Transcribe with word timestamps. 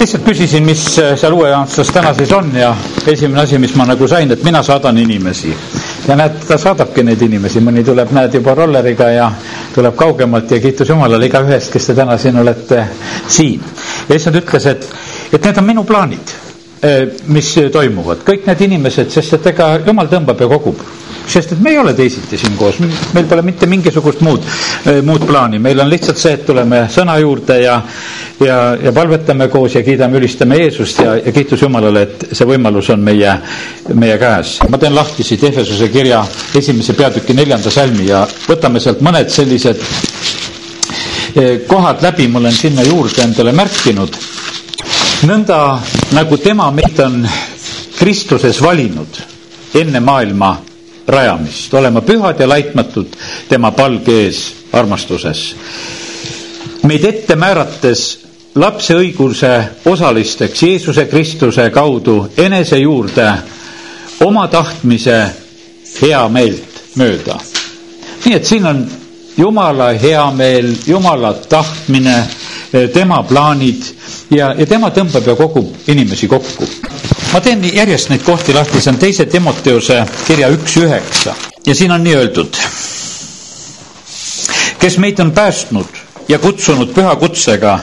lihtsalt 0.00 0.24
küsisin, 0.26 0.64
mis 0.66 0.82
seal 0.96 1.34
uueaastases 1.36 1.92
täna 1.94 2.12
siis 2.14 2.32
on 2.36 2.50
ja 2.56 2.72
esimene 3.08 3.42
asi, 3.42 3.58
mis 3.58 3.74
ma 3.78 3.86
nagu 3.88 4.08
sain, 4.08 4.30
et 4.32 4.42
mina 4.44 4.62
saadan 4.62 4.98
inimesi. 4.98 5.52
ja 6.08 6.16
näed, 6.16 6.36
ta 6.48 6.58
saadabki 6.58 7.02
neid 7.06 7.22
inimesi, 7.22 7.60
mõni 7.60 7.84
tuleb, 7.84 8.12
näed, 8.14 8.34
juba 8.38 8.54
rolleriga 8.54 9.08
ja 9.10 9.30
tuleb 9.74 9.96
kaugemalt 9.96 10.50
ja 10.50 10.60
kiitus 10.60 10.88
Jumalale 10.88 11.26
igaühest, 11.26 11.72
kes 11.72 11.86
te 11.86 11.94
täna 11.94 12.18
siin 12.18 12.38
olete 12.42 12.84
siin. 13.28 13.62
ja 14.08 14.14
issand 14.16 14.36
ütles, 14.42 14.66
et, 14.70 14.86
et 15.32 15.44
need 15.44 15.58
on 15.62 15.66
minu 15.66 15.84
plaanid, 15.84 16.36
mis 17.32 17.54
toimuvad, 17.72 18.22
kõik 18.26 18.46
need 18.46 18.60
inimesed, 18.68 19.10
sest 19.10 19.38
et 19.40 19.52
ega 19.54 19.72
Jumal 19.86 20.10
tõmbab 20.12 20.40
ja 20.44 20.48
kogub 20.50 20.82
sest 21.26 21.52
et 21.56 21.60
me 21.62 21.70
ei 21.74 21.78
ole 21.78 21.94
teisiti 21.98 22.38
siin 22.38 22.56
koos, 22.56 22.78
meil 23.14 23.26
pole 23.26 23.42
mitte 23.42 23.66
mingisugust 23.66 24.20
muud, 24.26 24.44
muud 25.06 25.26
plaani, 25.26 25.58
meil 25.58 25.80
on 25.82 25.90
lihtsalt 25.90 26.20
see, 26.20 26.36
et 26.38 26.46
tuleme 26.46 26.84
sõna 26.92 27.18
juurde 27.22 27.60
ja 27.62 27.80
ja, 28.40 28.76
ja 28.82 28.92
palvetame 28.92 29.48
koos 29.48 29.74
ja 29.74 29.82
kiidame, 29.82 30.18
ülistame 30.20 30.58
Jeesust 30.60 30.98
ja, 31.00 31.14
ja 31.16 31.32
kiitus 31.32 31.62
Jumalale, 31.62 32.02
et 32.06 32.26
see 32.36 32.46
võimalus 32.48 32.90
on 32.92 33.00
meie, 33.04 33.32
meie 33.94 34.18
käes. 34.20 34.58
ma 34.70 34.78
teen 34.78 34.94
lahti 34.94 35.24
siit 35.24 35.44
Efesuse 35.48 35.88
kirja 35.92 36.22
esimese 36.58 36.94
peatüki 36.98 37.34
neljanda 37.36 37.70
salmi 37.72 38.08
ja 38.10 38.26
võtame 38.48 38.80
sealt 38.82 39.00
mõned 39.04 39.30
sellised 39.32 39.80
kohad 41.68 42.00
läbi, 42.02 42.28
ma 42.32 42.38
olen 42.40 42.52
sinna 42.52 42.82
juurde 42.86 43.22
endale 43.24 43.52
märkinud. 43.52 44.16
nõnda 45.26 45.58
nagu 46.12 46.36
tema 46.38 46.70
meid 46.70 47.00
on 47.00 47.22
Kristuses 47.96 48.58
valinud 48.62 49.16
enne 49.74 50.00
maailma 50.00 50.50
rajamist, 51.06 51.74
olema 51.74 52.00
pühad 52.02 52.40
ja 52.40 52.48
laitmatud 52.48 53.16
tema 53.48 53.70
palge 53.72 54.12
ees 54.26 54.40
armastuses. 54.72 55.54
meid 56.86 57.04
ette 57.04 57.36
määrates 57.36 58.02
lapse 58.54 58.94
õiguse 58.94 59.52
osalisteks 59.86 60.62
Jeesuse 60.62 61.06
Kristuse 61.06 61.70
kaudu 61.70 62.28
enese 62.36 62.78
juurde 62.78 63.26
oma 64.24 64.48
tahtmise 64.48 65.18
heameelt 66.02 66.82
mööda. 66.96 67.38
nii 68.24 68.34
et 68.34 68.44
siin 68.46 68.66
on 68.66 68.86
Jumala 69.36 69.90
heameel, 70.00 70.70
Jumala 70.86 71.34
tahtmine, 71.34 72.24
tema 72.94 73.22
plaanid 73.22 73.82
ja, 74.30 74.54
ja 74.58 74.66
tema 74.66 74.88
tõmbab 74.90 75.26
ja 75.28 75.34
kogub 75.36 75.88
inimesi 75.92 76.28
kokku 76.28 76.68
ma 77.32 77.40
teen 77.40 77.64
järjest 77.74 78.08
neid 78.10 78.22
kohti 78.24 78.54
lahti, 78.54 78.80
see 78.80 78.92
on 78.92 78.98
teise 78.98 79.26
Timoteuse 79.26 80.02
kirja 80.26 80.48
üks 80.54 80.76
üheksa 80.82 81.34
ja 81.66 81.74
siin 81.74 81.92
on 81.92 82.04
nii 82.04 82.14
öeldud. 82.16 82.56
kes 84.78 84.98
meid 84.98 85.18
on 85.18 85.32
päästnud 85.32 85.86
ja 86.28 86.38
kutsunud 86.38 86.92
püha 86.94 87.16
kutsega, 87.16 87.78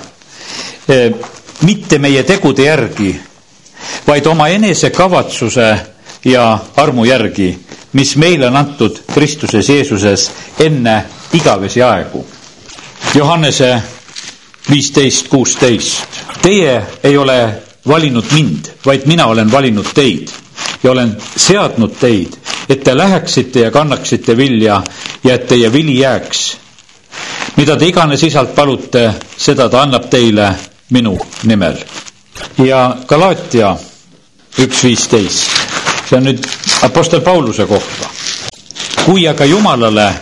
mitte 1.62 1.98
meie 2.00 2.24
tegude 2.24 2.64
järgi, 2.66 3.16
vaid 4.08 4.26
oma 4.26 4.48
enesekavatsuse 4.48 5.68
ja 6.26 6.60
armu 6.78 7.06
järgi, 7.06 7.60
mis 7.94 8.16
meile 8.18 8.48
on 8.48 8.56
antud 8.58 9.00
Kristuses 9.14 9.70
Jeesuses 9.70 10.32
enne 10.60 11.04
igavesi 11.34 11.82
aegu. 11.84 12.26
Johannese 13.16 13.82
viisteist, 14.70 15.28
kuusteist. 15.28 16.08
Teie 16.42 16.82
ei 17.04 17.18
ole 17.18 17.64
valinud 17.88 18.26
mind, 18.34 18.66
vaid 18.86 19.02
mina 19.08 19.26
olen 19.28 19.52
valinud 19.52 19.88
teid 19.94 20.30
ja 20.84 20.92
olen 20.92 21.18
seadnud 21.38 21.96
teid, 22.00 22.34
et 22.70 22.84
te 22.84 22.98
läheksite 22.98 23.60
ja 23.60 23.72
kannaksite 23.72 24.38
vilja 24.38 24.82
ja 25.24 25.34
et 25.34 25.48
teie 25.48 25.72
vili 25.74 26.00
jääks. 26.00 26.58
mida 27.58 27.76
te 27.78 27.86
iganes 27.88 28.24
isalt 28.24 28.56
palute, 28.56 29.14
seda 29.38 29.70
ta 29.70 29.82
annab 29.82 30.10
teile 30.10 30.56
minu 30.90 31.18
nimel. 31.44 31.76
ja 32.58 32.96
Galaatia 33.08 33.76
üks 34.60 34.84
viisteist, 34.84 35.52
see 36.10 36.18
on 36.18 36.24
nüüd 36.24 36.48
Apostel 36.82 37.22
Pauluse 37.22 37.66
kohta. 37.66 38.10
kui 39.06 39.28
aga 39.28 39.46
Jumalale, 39.46 40.14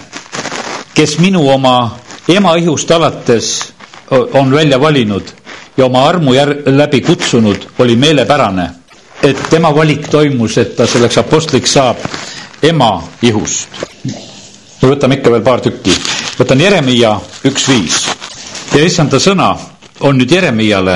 kes 0.93 1.17
minu 1.19 1.49
oma 1.49 1.97
ema 2.27 2.55
ihust 2.55 2.91
alates 2.91 3.73
on 4.33 4.51
välja 4.51 4.79
valinud 4.81 5.40
ja 5.81 5.85
oma 5.89 6.03
armu 6.05 6.33
jär-, 6.35 6.59
läbi 6.65 7.01
kutsunud, 7.01 7.57
oli 7.79 7.95
meelepärane, 7.95 8.67
et 9.23 9.39
tema 9.49 9.71
valik 9.75 10.07
toimus, 10.13 10.57
et 10.61 10.75
ta 10.77 10.85
selleks 10.87 11.17
apostliks 11.17 11.73
saab 11.73 11.97
ema 12.63 12.91
ihust. 13.25 13.69
ja 14.81 14.89
võtame 14.89 15.17
ikka 15.17 15.31
veel 15.33 15.41
paar 15.45 15.61
tükki. 15.61 15.93
võtan 16.39 16.61
Jeremiia 16.61 17.15
üks 17.45 17.67
viis 17.69 17.97
ja 18.73 18.83
issanda 18.85 19.19
sõna 19.19 19.55
on 20.05 20.17
nüüd 20.17 20.31
Jeremiale 20.31 20.95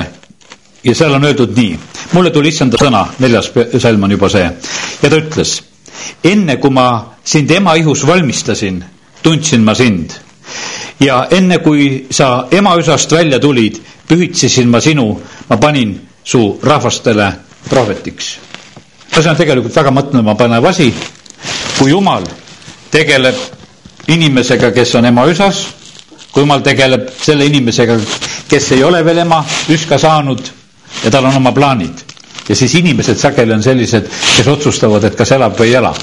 ja 0.84 0.96
seal 0.96 1.14
on 1.18 1.24
öeldud 1.26 1.58
nii. 1.58 1.80
mulle 2.14 2.30
tuli 2.32 2.50
issanda 2.54 2.78
sõna, 2.78 3.08
neljas 3.20 3.50
salm 3.82 4.04
on 4.04 4.12
juba 4.12 4.30
see 4.30 4.46
ja 4.46 5.10
ta 5.10 5.16
ütles. 5.18 5.62
enne 6.24 6.58
kui 6.58 6.70
ma 6.70 7.16
sind 7.24 7.52
ema 7.52 7.74
ihus 7.76 8.06
valmistasin, 8.08 8.84
tundsin 9.24 9.62
ma 9.66 9.74
sind 9.76 10.14
ja 11.00 11.28
enne 11.32 11.58
kui 11.64 12.06
sa 12.12 12.48
ema 12.52 12.76
üsast 12.80 13.12
välja 13.12 13.40
tulid, 13.40 13.80
pühitsesin 14.08 14.70
ma 14.72 14.80
sinu, 14.82 15.10
ma 15.50 15.58
panin 15.58 15.96
su 16.24 16.60
rahvastele 16.64 17.32
prohvetiks. 17.70 18.38
no 19.16 19.22
see 19.22 19.30
on 19.32 19.38
tegelikult 19.38 19.76
väga 19.76 19.92
mõtlemapanev 19.92 20.66
asi, 20.70 20.90
kui 21.78 21.92
Jumal 21.92 22.24
tegeleb 22.92 23.36
inimesega, 24.08 24.72
kes 24.72 24.96
on 24.96 25.06
ema 25.06 25.26
üsas, 25.32 25.66
kui 26.32 26.44
Jumal 26.44 26.62
tegeleb 26.64 27.10
selle 27.22 27.46
inimesega, 27.46 27.98
kes 28.50 28.72
ei 28.72 28.84
ole 28.84 29.04
veel 29.06 29.24
ema 29.26 29.44
üska 29.72 29.98
saanud 30.00 30.42
ja 31.04 31.12
tal 31.12 31.26
on 31.26 31.36
oma 31.36 31.52
plaanid. 31.52 32.04
ja 32.50 32.56
siis 32.56 32.76
inimesed 32.76 33.18
sageli 33.18 33.54
on 33.54 33.64
sellised, 33.64 34.08
kes 34.38 34.48
otsustavad, 34.48 35.04
et 35.04 35.16
kas 35.16 35.32
elab 35.32 35.58
või 35.60 35.68
ei 35.74 35.80
ela 35.82 35.94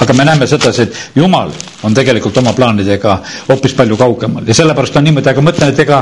aga 0.00 0.12
me 0.16 0.24
näeme 0.24 0.46
sedasi, 0.46 0.82
et 0.82 0.96
Jumal 1.16 1.50
on 1.82 1.94
tegelikult 1.94 2.36
oma 2.40 2.52
plaanidega 2.56 3.16
hoopis 3.48 3.74
palju 3.76 3.96
kaugemal 4.00 4.46
ja 4.48 4.54
sellepärast 4.56 4.96
on 4.96 5.04
niimoodi, 5.04 5.30
aga 5.32 5.44
mõtlen, 5.44 5.72
et 5.74 5.82
ega 5.84 6.00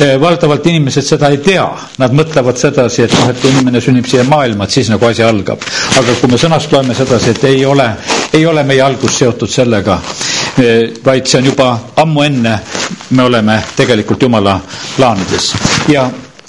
eh, 0.00 0.14
valdavalt 0.20 0.66
inimesed 0.70 1.06
seda 1.06 1.30
ei 1.32 1.40
tea. 1.44 1.66
Nad 2.00 2.14
mõtlevad 2.16 2.58
sedasi, 2.60 3.04
et 3.06 3.14
noh, 3.18 3.28
et 3.32 3.40
kui 3.42 3.50
inimene 3.52 3.82
sünnib 3.82 4.08
siia 4.10 4.24
maailma, 4.28 4.64
et 4.66 4.76
siis 4.78 4.90
nagu 4.92 5.06
asi 5.06 5.24
algab. 5.26 5.62
aga 5.98 6.16
kui 6.20 6.30
me 6.30 6.38
sõnast 6.40 6.72
loeme 6.72 6.94
sedasi, 6.94 7.34
et 7.34 7.44
ei 7.50 7.64
ole, 7.66 7.88
ei 8.32 8.46
ole 8.46 8.64
meie 8.64 8.82
algus 8.82 9.18
seotud 9.18 9.50
sellega, 9.50 9.98
eh, 10.62 10.90
vaid 11.04 11.26
see 11.26 11.42
on 11.42 11.50
juba 11.52 11.70
ammu 12.04 12.22
enne, 12.26 12.58
me 13.10 13.22
oleme 13.22 13.60
tegelikult 13.76 14.22
Jumala 14.22 14.58
plaanides 14.96 15.52
ja 15.88 16.08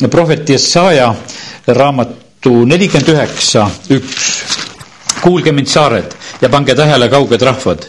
prohvet 0.09 0.49
Jesaja 0.49 1.13
raamatu 1.67 2.65
nelikümmend 2.65 3.09
üheksa, 3.13 3.67
üks 3.93 4.25
kuulge 5.21 5.51
mind, 5.53 5.69
saared, 5.69 6.15
ja 6.41 6.49
pange 6.49 6.75
tähele, 6.75 7.09
kauged 7.09 7.41
rahvad. 7.41 7.85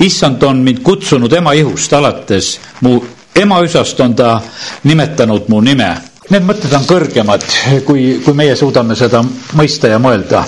issand 0.00 0.42
on 0.42 0.56
mind 0.62 0.78
kutsunud 0.86 1.32
ema 1.32 1.52
ihust 1.58 1.92
alates, 1.92 2.58
mu 2.80 3.00
ema 3.34 3.60
üsast 3.62 4.00
on 4.00 4.14
ta 4.14 4.40
nimetanud 4.84 5.48
mu 5.48 5.60
nime. 5.60 5.90
Need 6.30 6.44
mõtted 6.44 6.74
on 6.76 6.84
kõrgemad, 6.84 7.44
kui, 7.86 8.18
kui 8.24 8.34
meie 8.36 8.56
suudame 8.56 8.94
seda 8.96 9.22
mõista 9.56 9.88
ja 9.88 9.98
mõelda. 9.98 10.44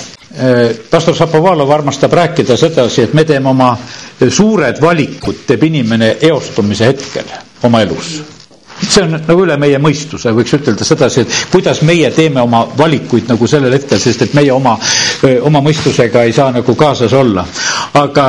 pastor 0.90 1.14
Šapovalov 1.16 1.70
armastab 1.74 2.12
rääkida 2.12 2.56
sedasi, 2.56 3.02
et 3.02 3.14
me 3.14 3.24
teeme 3.24 3.48
oma 3.50 3.76
suured 4.28 4.78
valikud, 4.82 5.42
teeb 5.46 5.62
inimene 5.66 6.16
eostumise 6.20 6.86
hetkel 6.86 7.24
oma 7.66 7.80
elus 7.82 8.39
see 8.92 9.02
on 9.04 9.16
nagu 9.18 9.44
üle 9.44 9.56
meie 9.60 9.78
mõistuse, 9.82 10.32
võiks 10.36 10.54
ütelda 10.56 10.86
sedasi, 10.86 11.24
et 11.24 11.36
kuidas 11.52 11.82
meie 11.86 12.10
teeme 12.14 12.40
oma 12.42 12.62
valikuid 12.78 13.28
nagu 13.30 13.48
sellel 13.50 13.74
hetkel, 13.76 14.00
sest 14.00 14.24
et 14.26 14.34
meie 14.38 14.52
oma, 14.54 14.76
oma 15.46 15.62
mõistusega 15.64 16.24
ei 16.26 16.32
saa 16.36 16.50
nagu 16.54 16.74
kaasas 16.78 17.12
olla. 17.16 17.44
aga 18.00 18.26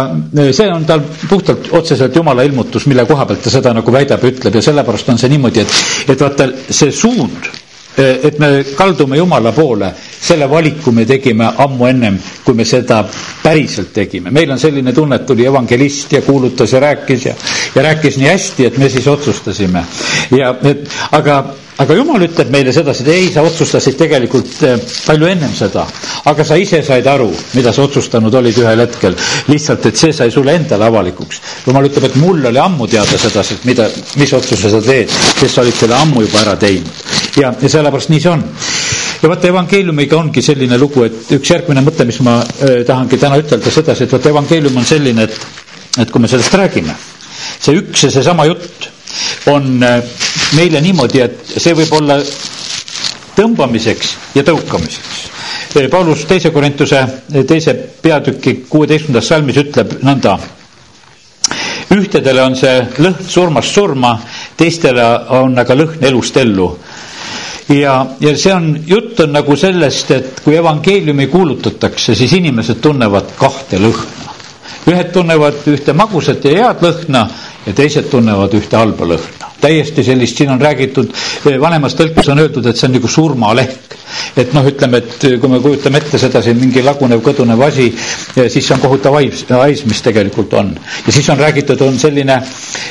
see 0.52 0.68
on 0.74 0.86
tal 0.86 1.04
puhtalt 1.30 1.70
otseselt 1.78 2.16
Jumala 2.16 2.44
ilmutus, 2.44 2.86
mille 2.90 3.06
koha 3.06 3.26
pealt 3.26 3.44
ta 3.44 3.50
seda 3.54 3.74
nagu 3.78 3.92
väidab 3.94 4.24
ja 4.24 4.32
ütleb 4.34 4.56
ja 4.58 4.62
sellepärast 4.62 5.10
on 5.14 5.18
see 5.22 5.30
niimoodi, 5.30 5.62
et, 5.62 5.82
et 6.10 6.22
vaata 6.22 6.50
see 6.70 6.92
suund 6.92 7.61
et 7.98 8.40
me 8.40 8.64
kaldume 8.76 9.18
Jumala 9.18 9.52
poole, 9.52 9.92
selle 10.22 10.48
valiku 10.50 10.92
me 10.92 11.06
tegime 11.06 11.50
ammu 11.58 11.88
ennem, 11.90 12.20
kui 12.46 12.54
me 12.56 12.66
seda 12.66 13.02
päriselt 13.44 13.92
tegime. 13.94 14.32
meil 14.32 14.52
on 14.52 14.60
selline 14.60 14.94
tunne, 14.94 15.16
et 15.16 15.26
tuli 15.26 15.46
evangelist 15.46 16.14
ja 16.14 16.22
kuulutas 16.22 16.72
ja 16.74 16.80
rääkis 16.80 17.26
ja, 17.26 17.34
ja 17.76 17.82
rääkis 17.84 18.18
nii 18.18 18.28
hästi, 18.30 18.66
et 18.66 18.78
me 18.78 18.90
siis 18.90 19.08
otsustasime. 19.08 19.84
ja 20.32 20.56
et, 20.64 20.88
aga, 21.12 21.44
aga 21.82 21.98
Jumal 21.98 22.26
ütleb 22.28 22.52
meile 22.54 22.74
sedasi, 22.76 23.04
et 23.06 23.12
ei, 23.14 23.30
sa 23.34 23.44
otsustasid 23.48 23.98
tegelikult 24.00 24.64
eh, 24.68 24.78
palju 25.08 25.30
ennem 25.32 25.54
seda, 25.58 25.86
aga 26.30 26.46
sa 26.48 26.58
ise 26.60 26.82
said 26.86 27.08
aru, 27.10 27.30
mida 27.58 27.74
sa 27.74 27.86
otsustanud 27.88 28.34
olid 28.42 28.62
ühel 28.62 28.86
hetkel. 28.86 29.18
lihtsalt, 29.52 29.86
et 29.90 29.98
see 29.98 30.14
sai 30.14 30.32
sulle 30.32 30.56
endale 30.56 30.86
avalikuks. 30.88 31.42
Jumal 31.66 31.90
ütleb, 31.90 32.10
et 32.10 32.20
mul 32.22 32.46
oli 32.52 32.62
ammu 32.62 32.88
teada 32.92 33.18
sedasi, 33.18 33.60
et 33.60 33.66
mida, 33.70 33.90
mis 34.22 34.34
otsuse 34.38 34.72
sa 34.72 34.82
teed, 34.86 35.10
sest 35.10 35.56
sa 35.56 35.66
olid 35.66 35.78
selle 35.78 35.98
ammu 35.98 36.26
juba 36.28 36.46
ära 36.46 36.58
teinud 36.60 37.02
ja, 37.40 37.54
ja 37.62 37.70
sellepärast 37.70 38.12
nii 38.12 38.22
see 38.22 38.32
on. 38.32 38.44
ja 39.22 39.30
vaata, 39.30 39.50
evangeeliumiga 39.52 40.18
ongi 40.18 40.44
selline 40.46 40.78
lugu, 40.82 41.06
et 41.08 41.34
üks 41.38 41.54
järgmine 41.54 41.84
mõte, 41.86 42.06
mis 42.08 42.20
ma 42.26 42.40
äh, 42.42 42.82
tahangi 42.88 43.20
täna 43.22 43.40
ütelda 43.42 43.74
sedasi, 43.74 44.06
et 44.06 44.16
vaata, 44.16 44.32
evangeelium 44.34 44.78
on 44.82 44.88
selline, 44.88 45.28
et, 45.28 45.38
et 46.02 46.12
kui 46.12 46.24
me 46.24 46.32
sellest 46.32 46.58
räägime, 46.58 46.96
see 47.60 47.78
üks 47.80 48.08
ja 48.08 48.12
seesama 48.18 48.48
jutt 48.50 48.90
on 49.52 49.84
äh, 49.84 50.02
meile 50.58 50.82
niimoodi, 50.82 51.22
et 51.24 51.54
see 51.58 51.74
võib 51.78 51.94
olla 52.00 52.18
tõmbamiseks 53.36 54.16
ja 54.36 54.44
tõukamiseks. 54.48 55.20
Paulus 55.92 56.26
teise 56.28 56.52
Korintuse 56.52 57.00
teise 57.48 57.74
peatüki 58.04 58.58
kuueteistkümnendas 58.70 59.30
salmis 59.32 59.58
ütleb 59.62 59.98
nõnda. 60.04 60.38
ühtedele 61.92 62.42
on 62.44 62.56
see 62.56 62.88
lõhn 63.04 63.24
surmast 63.28 63.74
surma, 63.74 64.20
teistele 64.58 65.04
on 65.40 65.58
aga 65.60 65.76
lõhn 65.76 66.04
elust 66.08 66.38
ellu 66.38 66.70
ja, 67.76 68.06
ja 68.20 68.34
see 68.38 68.54
on, 68.54 68.68
jutt 68.88 69.20
on 69.24 69.34
nagu 69.36 69.56
sellest, 69.58 70.12
et 70.16 70.42
kui 70.44 70.56
evangeeliumi 70.58 71.28
kuulutatakse, 71.32 72.16
siis 72.16 72.34
inimesed 72.38 72.82
tunnevad 72.84 73.32
kahte 73.40 73.80
lõhna. 73.82 74.36
Ühed 74.90 75.12
tunnevad 75.14 75.62
ühte 75.70 75.94
magusat 75.94 76.46
ja 76.46 76.58
head 76.58 76.84
lõhna 76.86 77.28
ja 77.66 77.74
teised 77.78 78.10
tunnevad 78.10 78.54
ühte 78.58 78.78
halba 78.78 79.14
lõhna. 79.14 79.52
täiesti 79.62 80.04
sellist, 80.04 80.38
siin 80.38 80.50
on 80.50 80.62
räägitud, 80.62 81.12
vanemas 81.62 81.94
tõlkes 81.94 82.32
on 82.34 82.40
öeldud, 82.42 82.66
et 82.66 82.78
see 82.78 82.88
on 82.90 82.98
nagu 82.98 83.08
surmalehk 83.08 84.02
et 84.38 84.54
noh, 84.56 84.66
ütleme, 84.68 85.02
et 85.02 85.26
kui 85.40 85.50
me 85.52 85.60
kujutame 85.64 86.00
ette 86.02 86.20
seda 86.22 86.42
siin 86.44 86.60
mingi 86.60 86.84
lagunev, 86.86 87.22
kõdunev 87.26 87.62
asi, 87.66 87.90
siis 87.92 88.60
see 88.64 88.76
on 88.76 88.84
kohutav 88.84 89.18
hais, 89.20 89.44
hais, 89.50 89.84
mis 89.90 90.02
tegelikult 90.04 90.54
on. 90.60 90.72
ja 91.06 91.14
siis 91.14 91.30
on 91.34 91.40
räägitud, 91.40 91.82
on 91.86 92.00
selline, 92.00 92.38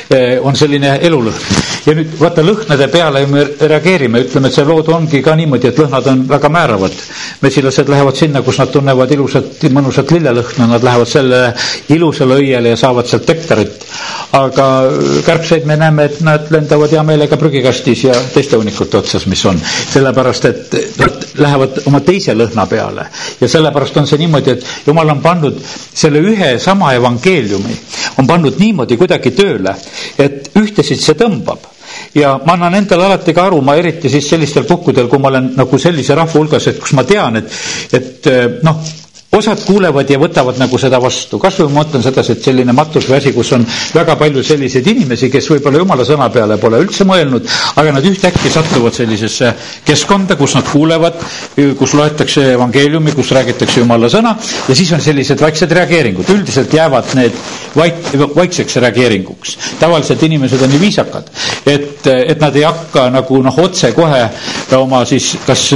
eh, 0.09 0.37
on 0.41 0.55
selline 0.55 0.97
elulõhn. 1.01 1.61
ja 1.85 1.95
nüüd 1.97 2.13
vaata 2.19 2.45
lõhnade 2.45 2.87
peale 2.93 3.25
me 3.27 3.45
reageerime, 3.59 4.23
ütleme, 4.25 4.47
et 4.47 4.57
see 4.57 4.65
lood 4.65 4.89
ongi 4.93 5.21
ka 5.21 5.35
niimoodi, 5.35 5.71
et 5.71 5.79
lõhnad 5.81 6.07
on 6.11 6.25
väga 6.29 6.49
määravad. 6.49 6.97
mesilased 7.41 7.89
lähevad 7.89 8.15
sinna, 8.15 8.41
kus 8.41 8.59
nad 8.59 8.71
tunnevad 8.71 9.11
ilusat, 9.11 9.63
mõnusat 9.73 10.11
lillelõhna, 10.11 10.67
nad 10.67 10.83
lähevad 10.83 11.07
selle 11.07 11.41
ilusale 11.89 12.37
õiele 12.41 12.73
ja 12.73 12.77
saavad 12.79 13.07
sealt 13.09 13.27
nektarit. 13.27 13.85
aga 14.31 14.65
kärbseid 15.25 15.65
me 15.67 15.75
näeme, 15.77 16.05
et 16.05 16.21
nad 16.23 16.47
lendavad 16.51 16.91
hea 16.91 17.03
meelega 17.03 17.37
prügikastis 17.37 18.03
ja 18.05 18.13
teiste 18.33 18.55
hunnikute 18.57 18.97
otsas, 18.97 19.25
mis 19.27 19.43
on. 19.45 19.59
sellepärast, 19.93 20.45
et 20.45 20.77
nad 20.99 21.25
lähevad 21.43 21.81
oma 21.85 21.99
teise 22.05 22.33
lõhna 22.37 22.65
peale 22.69 23.07
ja 23.41 23.47
sellepärast 23.49 23.97
on 23.97 24.07
see 24.07 24.21
niimoodi, 24.21 24.51
et 24.57 24.87
jumal 24.87 25.09
on 25.15 25.21
pannud 25.21 25.59
selle 25.93 26.19
ühe 26.23 26.53
sama 26.59 26.93
evangeeliumi, 26.95 27.77
on 28.17 28.27
pannud 28.27 28.59
niimoodi 28.59 28.97
kuidagi 28.97 29.31
tööle, 29.35 29.75
et 30.17 30.51
ühtesid 30.55 30.99
see 31.01 31.17
tõmbab 31.19 31.67
ja 32.15 32.37
ma 32.45 32.53
annan 32.53 32.75
endale 32.75 33.05
alati 33.05 33.33
ka 33.33 33.45
aru, 33.49 33.61
ma 33.61 33.75
eriti 33.79 34.09
siis 34.09 34.27
sellistel 34.29 34.65
puhkudel, 34.69 35.07
kui 35.11 35.19
ma 35.19 35.29
olen 35.31 35.51
nagu 35.57 35.79
sellise 35.79 36.15
rahva 36.15 36.39
hulgas, 36.39 36.67
et 36.71 36.79
kus 36.79 36.93
ma 36.97 37.03
tean, 37.07 37.39
et, 37.41 37.51
et 37.97 38.29
noh, 38.65 38.79
osad 39.31 39.61
kuulevad 39.63 40.09
ja 40.11 40.17
võtavad 40.19 40.57
nagu 40.59 40.77
seda 40.81 40.99
vastu, 41.01 41.39
kasvõi 41.39 41.69
ma 41.71 41.81
mõtlen 41.81 42.03
sedasi, 42.03 42.33
et 42.35 42.43
selline 42.43 42.73
matus 42.75 43.07
või 43.07 43.17
asi, 43.21 43.31
kus 43.35 43.53
on 43.55 43.63
väga 43.95 44.17
palju 44.19 44.43
selliseid 44.43 44.87
inimesi, 44.91 45.29
kes 45.31 45.47
võib-olla 45.53 45.79
jumala 45.79 46.05
sõna 46.07 46.27
peale 46.33 46.57
pole 46.59 46.81
üldse 46.83 47.07
mõelnud, 47.07 47.47
aga 47.79 47.93
nad 47.95 48.07
ühtäkki 48.09 48.51
satuvad 48.51 48.97
sellisesse 48.97 49.53
keskkonda, 49.87 50.35
kus 50.39 50.57
nad 50.57 50.67
kuulevad, 50.67 51.21
kus 51.79 51.95
loetakse 51.95 52.43
evangeeliumi, 52.57 53.13
kus 53.15 53.31
räägitakse 53.37 53.79
jumala 53.85 54.09
sõna 54.11 54.35
ja 54.67 54.75
siis 54.75 54.91
on 54.97 55.03
sellised 55.03 55.39
vaiksed 55.41 55.71
reageeringud, 55.79 56.33
üldiselt 56.35 56.75
jäävad 56.75 57.15
need 57.15 57.39
vaik-, 57.77 58.11
vaikseks 58.35 58.81
reageeringuks. 58.83 59.55
tavaliselt 59.79 60.23
inimesed 60.27 60.61
on 60.61 60.75
nii 60.75 60.83
viisakad, 60.83 61.31
et, 61.71 62.03
et 62.11 62.43
nad 62.43 62.55
ei 62.59 62.67
hakka 62.67 63.07
nagu 63.15 63.39
noh, 63.47 63.63
otsekohe 63.63 64.21
oma 64.75 65.05
siis 65.07 65.31
kas 65.47 65.69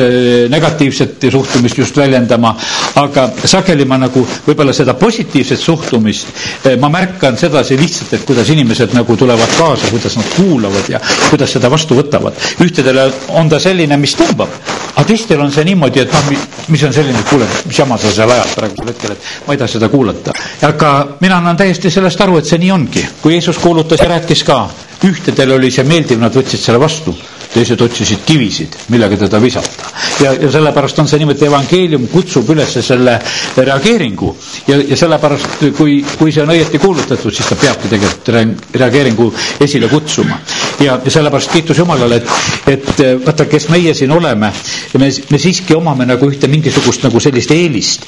negatiivset 0.52 1.30
suhtumist 1.32 1.78
just 1.80 1.98
väljendama, 1.98 2.52
aga 3.00 3.30
sageli 3.48 3.86
ma 3.86 3.98
nagu 4.00 4.24
võib-olla 4.46 4.74
seda 4.76 4.94
positiivset 5.00 5.60
suhtumist, 5.60 6.28
eh, 6.64 6.78
ma 6.82 6.90
märkan 6.90 7.38
sedasi 7.38 7.78
lihtsalt, 7.80 8.14
et 8.14 8.26
kuidas 8.26 8.50
inimesed 8.50 8.94
nagu 8.98 9.18
tulevad 9.18 9.58
kaasa, 9.58 9.90
kuidas 9.92 10.18
nad 10.18 10.32
kuulavad 10.36 10.90
ja 10.90 11.00
kuidas 11.30 11.52
seda 11.58 11.72
vastu 11.72 11.96
võtavad. 11.96 12.34
ühtedele 12.62 13.12
on 13.30 13.50
ta 13.50 13.60
selline, 13.60 13.98
mis 13.98 14.16
tõmbab, 14.16 14.50
aga 14.96 15.06
teistel 15.08 15.42
on 15.42 15.52
see 15.52 15.64
niimoodi, 15.64 16.00
et 16.00 16.12
noh, 16.14 16.32
mis 16.68 16.84
on 16.84 16.94
selline, 16.94 17.20
et 17.20 17.30
kuule, 17.30 17.48
mis 17.66 17.78
jama 17.78 17.98
sa 17.98 18.12
seal 18.12 18.32
ajad 18.32 18.56
praegusel 18.56 18.88
hetkel, 18.94 19.12
et 19.12 19.48
ma 19.48 19.54
ei 19.54 19.58
taha 19.58 19.68
seda 19.68 19.90
kuulata. 19.90 20.34
aga 20.62 20.92
mina 21.22 21.38
annan 21.38 21.58
täiesti 21.58 21.92
sellest 21.92 22.22
aru, 22.22 22.38
et 22.38 22.46
see 22.46 22.58
nii 22.58 22.72
ongi. 22.72 23.08
kui 23.22 23.34
Jeesus 23.34 23.58
kuulutas 23.58 24.00
ja 24.00 24.08
rääkis 24.08 24.44
ka, 24.44 24.70
ühtedel 25.04 25.52
oli 25.52 25.72
see 25.72 25.84
meeldiv, 25.84 26.20
nad 26.20 26.34
võtsid 26.34 26.60
selle 26.60 26.80
vastu 26.80 27.16
teised 27.56 27.82
otsisid 27.82 28.24
kivisid, 28.28 28.76
millega 28.92 29.18
teda 29.18 29.40
visata. 29.42 29.92
ja, 30.24 30.34
ja 30.34 30.52
sellepärast 30.52 31.00
on 31.00 31.08
see 31.08 31.20
niimoodi, 31.22 31.48
evangeelium 31.48 32.08
kutsub 32.12 32.50
üles 32.54 32.74
selle 32.86 33.16
reageeringu 33.58 34.32
ja, 34.68 34.78
ja 34.90 34.98
sellepärast, 35.00 35.64
kui, 35.78 35.98
kui 36.20 36.34
see 36.36 36.44
on 36.44 36.52
õieti 36.56 36.80
kuulutatud, 36.84 37.34
siis 37.36 37.48
ta 37.50 37.58
peabki 37.60 37.92
tegelikult 37.92 38.32
reageeringu 38.76 39.30
esile 39.64 39.88
kutsuma. 39.92 40.40
ja, 40.84 40.98
ja 41.04 41.12
sellepärast 41.18 41.54
kiitus 41.54 41.80
Jumalale, 41.80 42.20
et, 42.22 42.76
et 42.76 43.04
vaata, 43.26 43.48
kes 43.52 43.70
meie 43.72 43.94
siin 43.98 44.12
oleme, 44.12 44.52
me, 45.00 45.10
me 45.32 45.40
siiski 45.42 45.76
omame 45.78 46.08
nagu 46.10 46.30
ühte 46.32 46.50
mingisugust 46.52 47.08
nagu 47.08 47.20
sellist 47.24 47.52
eelist, 47.56 48.08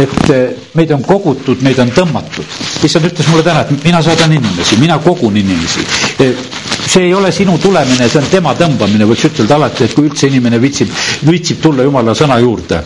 et 0.00 0.32
meid 0.78 0.92
on 0.96 1.04
kogutud, 1.04 1.60
meid 1.66 1.78
on 1.84 1.92
tõmmatud. 1.96 2.58
issand 2.88 3.10
ütles 3.10 3.28
mulle 3.28 3.44
täna, 3.44 3.66
et 3.66 3.84
mina 3.84 4.02
saadan 4.04 4.32
inimesi, 4.40 4.80
mina 4.80 4.98
kogun 5.04 5.36
inimesi 5.40 5.84
see 6.90 7.02
ei 7.06 7.12
ole 7.14 7.30
sinu 7.32 7.56
tulemine, 7.58 8.08
see 8.08 8.18
on 8.18 8.26
tema 8.30 8.54
tõmbamine, 8.58 9.06
võiks 9.06 9.28
ütelda 9.28 9.54
alati, 9.60 9.84
et 9.86 9.92
kui 9.94 10.08
üldse 10.08 10.26
inimene 10.26 10.58
viitsib, 10.58 10.90
viitsib 11.28 11.60
tulla 11.62 11.84
jumala 11.86 12.14
sõna 12.18 12.40
juurde. 12.42 12.82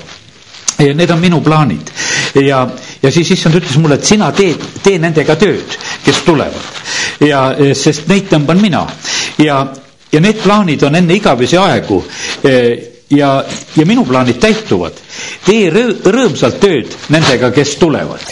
need 0.79 1.11
on 1.11 1.21
minu 1.23 1.41
plaanid. 1.41 1.91
Ja, 2.45 2.67
ja 3.03 3.11
siis 3.15 3.31
issand 3.31 3.55
ütles 3.55 3.77
mulle, 3.79 3.95
et 3.95 4.05
sina 4.05 4.33
teed, 4.33 4.61
tee 4.83 4.99
nendega 4.99 5.37
tööd, 5.39 5.77
kes 6.05 6.21
tulevad. 6.27 6.67
Ja 7.23 7.55
sest 7.79 8.09
neid 8.11 8.27
tõmban 8.29 8.61
mina. 8.61 8.83
Ja, 9.39 9.61
ja 10.13 10.21
need 10.21 10.43
plaanid 10.43 10.83
on 10.83 10.95
enne 10.99 11.15
igavesi 11.15 11.57
aegu 11.57 12.03
ja, 13.11 13.45
ja 13.77 13.87
minu 13.87 14.05
plaanid 14.09 14.39
täituvad. 14.41 14.99
tee 15.47 15.71
rõõ, 15.71 15.97
rõõmsalt 16.17 16.61
tööd 16.61 16.95
nendega, 17.13 17.51
kes 17.55 17.77
tulevad 17.77 18.23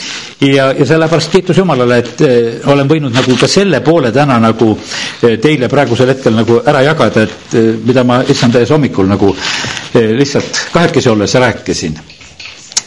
ja, 0.47 0.73
ja 0.73 0.87
sellepärast 0.87 1.31
kiitus 1.33 1.59
Jumalale, 1.59 1.99
et 2.03 2.23
äh, 2.27 2.71
olen 2.73 2.89
võinud 2.91 3.15
nagu 3.15 3.37
ka 3.41 3.49
selle 3.51 3.81
poole 3.85 4.11
täna 4.15 4.39
nagu 4.43 4.73
äh, 4.75 5.37
teile 5.43 5.69
praegusel 5.73 6.11
hetkel 6.15 6.35
nagu 6.37 6.61
ära 6.67 6.83
jagada, 6.87 7.27
et 7.29 7.57
äh, 7.59 7.69
mida 7.87 8.05
ma 8.05 8.23
issand 8.29 8.57
ees 8.59 8.73
hommikul 8.75 9.09
nagu 9.11 9.35
äh, 9.37 10.11
lihtsalt 10.19 10.65
kahekesi 10.75 11.11
olles 11.13 11.35
rääkisin. 11.35 11.99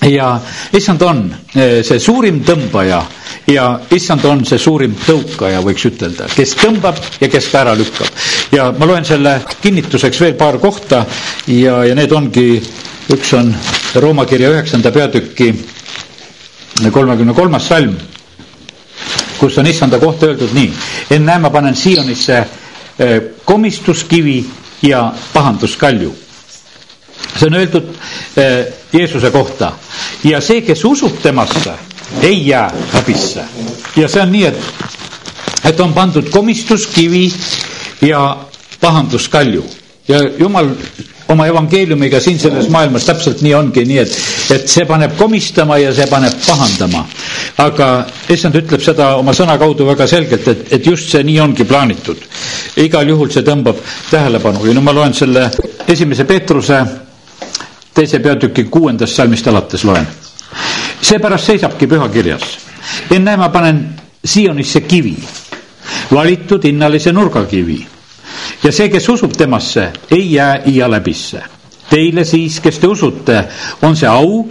Ja 0.09 0.39
issand 0.73 1.01
on 1.01 1.21
äh, 1.55 1.81
see 1.83 1.99
suurim 1.99 2.41
tõmbaja 2.45 3.01
ja 3.51 3.65
issand 3.93 4.25
on 4.25 4.43
see 4.45 4.57
suurim 4.61 4.95
tõukaja, 5.05 5.61
võiks 5.65 5.85
ütelda, 5.89 6.27
kes 6.35 6.55
tõmbab 6.61 6.99
ja 7.21 7.29
kes 7.29 7.47
ka 7.51 7.61
ära 7.65 7.75
lükkab. 7.77 8.09
ja 8.55 8.71
ma 8.77 8.85
loen 8.89 9.05
selle 9.05 9.37
kinnituseks 9.61 10.21
veel 10.21 10.35
paar 10.39 10.57
kohta 10.59 11.05
ja, 11.47 11.83
ja 11.85 11.95
need 11.95 12.11
ongi, 12.11 12.61
üks 13.13 13.33
on 13.37 13.53
Rooma 14.01 14.25
kirja 14.25 14.49
üheksanda 14.51 14.91
peatüki 14.91 15.51
kolmekümne 16.91 17.33
kolmas 17.33 17.67
salm, 17.69 17.93
kus 19.39 19.57
on 19.57 19.65
issanda 19.69 19.99
kohta 19.99 20.25
öeldud 20.31 20.51
nii. 20.53 20.71
ennäe, 21.11 21.39
ma 21.39 21.49
panen 21.49 21.75
Siionisse 21.75 22.37
eh, 22.99 23.21
komistuskivi 23.45 24.45
ja 24.81 25.13
pahanduskalju. 25.33 26.15
See 27.37 27.47
on 27.47 27.53
öeldud 27.59 27.89
eh, 28.37 28.65
Jeesuse 28.93 29.31
kohta 29.31 29.71
ja 30.23 30.41
see, 30.41 30.61
kes 30.61 30.83
usub 30.85 31.17
temasse, 31.23 31.73
ei 32.21 32.47
jää 32.47 32.69
häbisse. 32.93 33.43
ja 33.95 34.07
see 34.07 34.21
on 34.21 34.31
nii, 34.31 34.45
et, 34.45 34.59
et 35.71 35.79
on 35.79 35.93
pandud 35.93 36.29
komistuskivi 36.29 37.31
ja 38.01 38.37
pahanduskalju 38.81 39.65
ja 40.07 40.19
jumal 40.39 40.69
oma 41.29 41.47
evangeeliumiga 41.49 42.19
siin 42.21 42.39
selles 42.39 42.67
maailmas 42.69 43.05
täpselt 43.07 43.41
nii 43.41 43.53
ongi, 43.57 43.85
nii 43.89 43.97
et, 44.03 44.17
et 44.53 44.67
see 44.69 44.85
paneb 44.85 45.15
komistama 45.17 45.77
ja 45.81 45.93
see 45.95 46.05
paneb 46.09 46.35
pahandama. 46.45 47.01
aga 47.63 47.87
issand 48.29 48.55
ütleb 48.59 48.83
seda 48.85 49.15
oma 49.17 49.33
sõna 49.33 49.55
kaudu 49.57 49.87
väga 49.87 50.07
selgelt, 50.07 50.47
et, 50.51 50.67
et 50.77 50.85
just 50.85 51.09
see 51.09 51.23
nii 51.25 51.39
ongi 51.41 51.65
plaanitud. 51.65 52.21
igal 52.77 53.09
juhul 53.09 53.31
see 53.33 53.41
tõmbab 53.47 53.81
tähelepanu 54.11 54.65
ja 54.67 54.73
nüüd 54.77 54.85
ma 54.85 54.93
loen 54.93 55.13
selle 55.17 55.49
esimese 55.87 56.25
Peetruse 56.29 56.83
teise 57.95 58.19
peatüki 58.19 58.63
kuuendast 58.71 59.15
salmist 59.15 59.47
alates 59.47 59.83
loen. 59.83 60.07
seepärast 61.01 61.45
seisabki 61.45 61.87
pühakirjas. 61.87 62.43
ennäe, 63.11 63.37
ma 63.37 63.49
panen 63.49 63.89
Sionisse 64.25 64.81
kivi, 64.81 65.15
valitud 66.11 66.63
hinnalise 66.63 67.11
nurgakivi 67.13 67.85
ja 68.63 68.71
see, 68.71 68.89
kes 68.89 69.09
usub 69.09 69.33
temasse, 69.37 69.91
ei 70.11 70.31
jää 70.33 70.61
iia 70.65 70.89
läbisse. 70.91 71.41
Teile 71.89 72.23
siis, 72.25 72.59
kes 72.59 72.79
te 72.81 72.87
usute, 72.87 73.43
on 73.85 73.95
see 73.95 74.09
au 74.09 74.45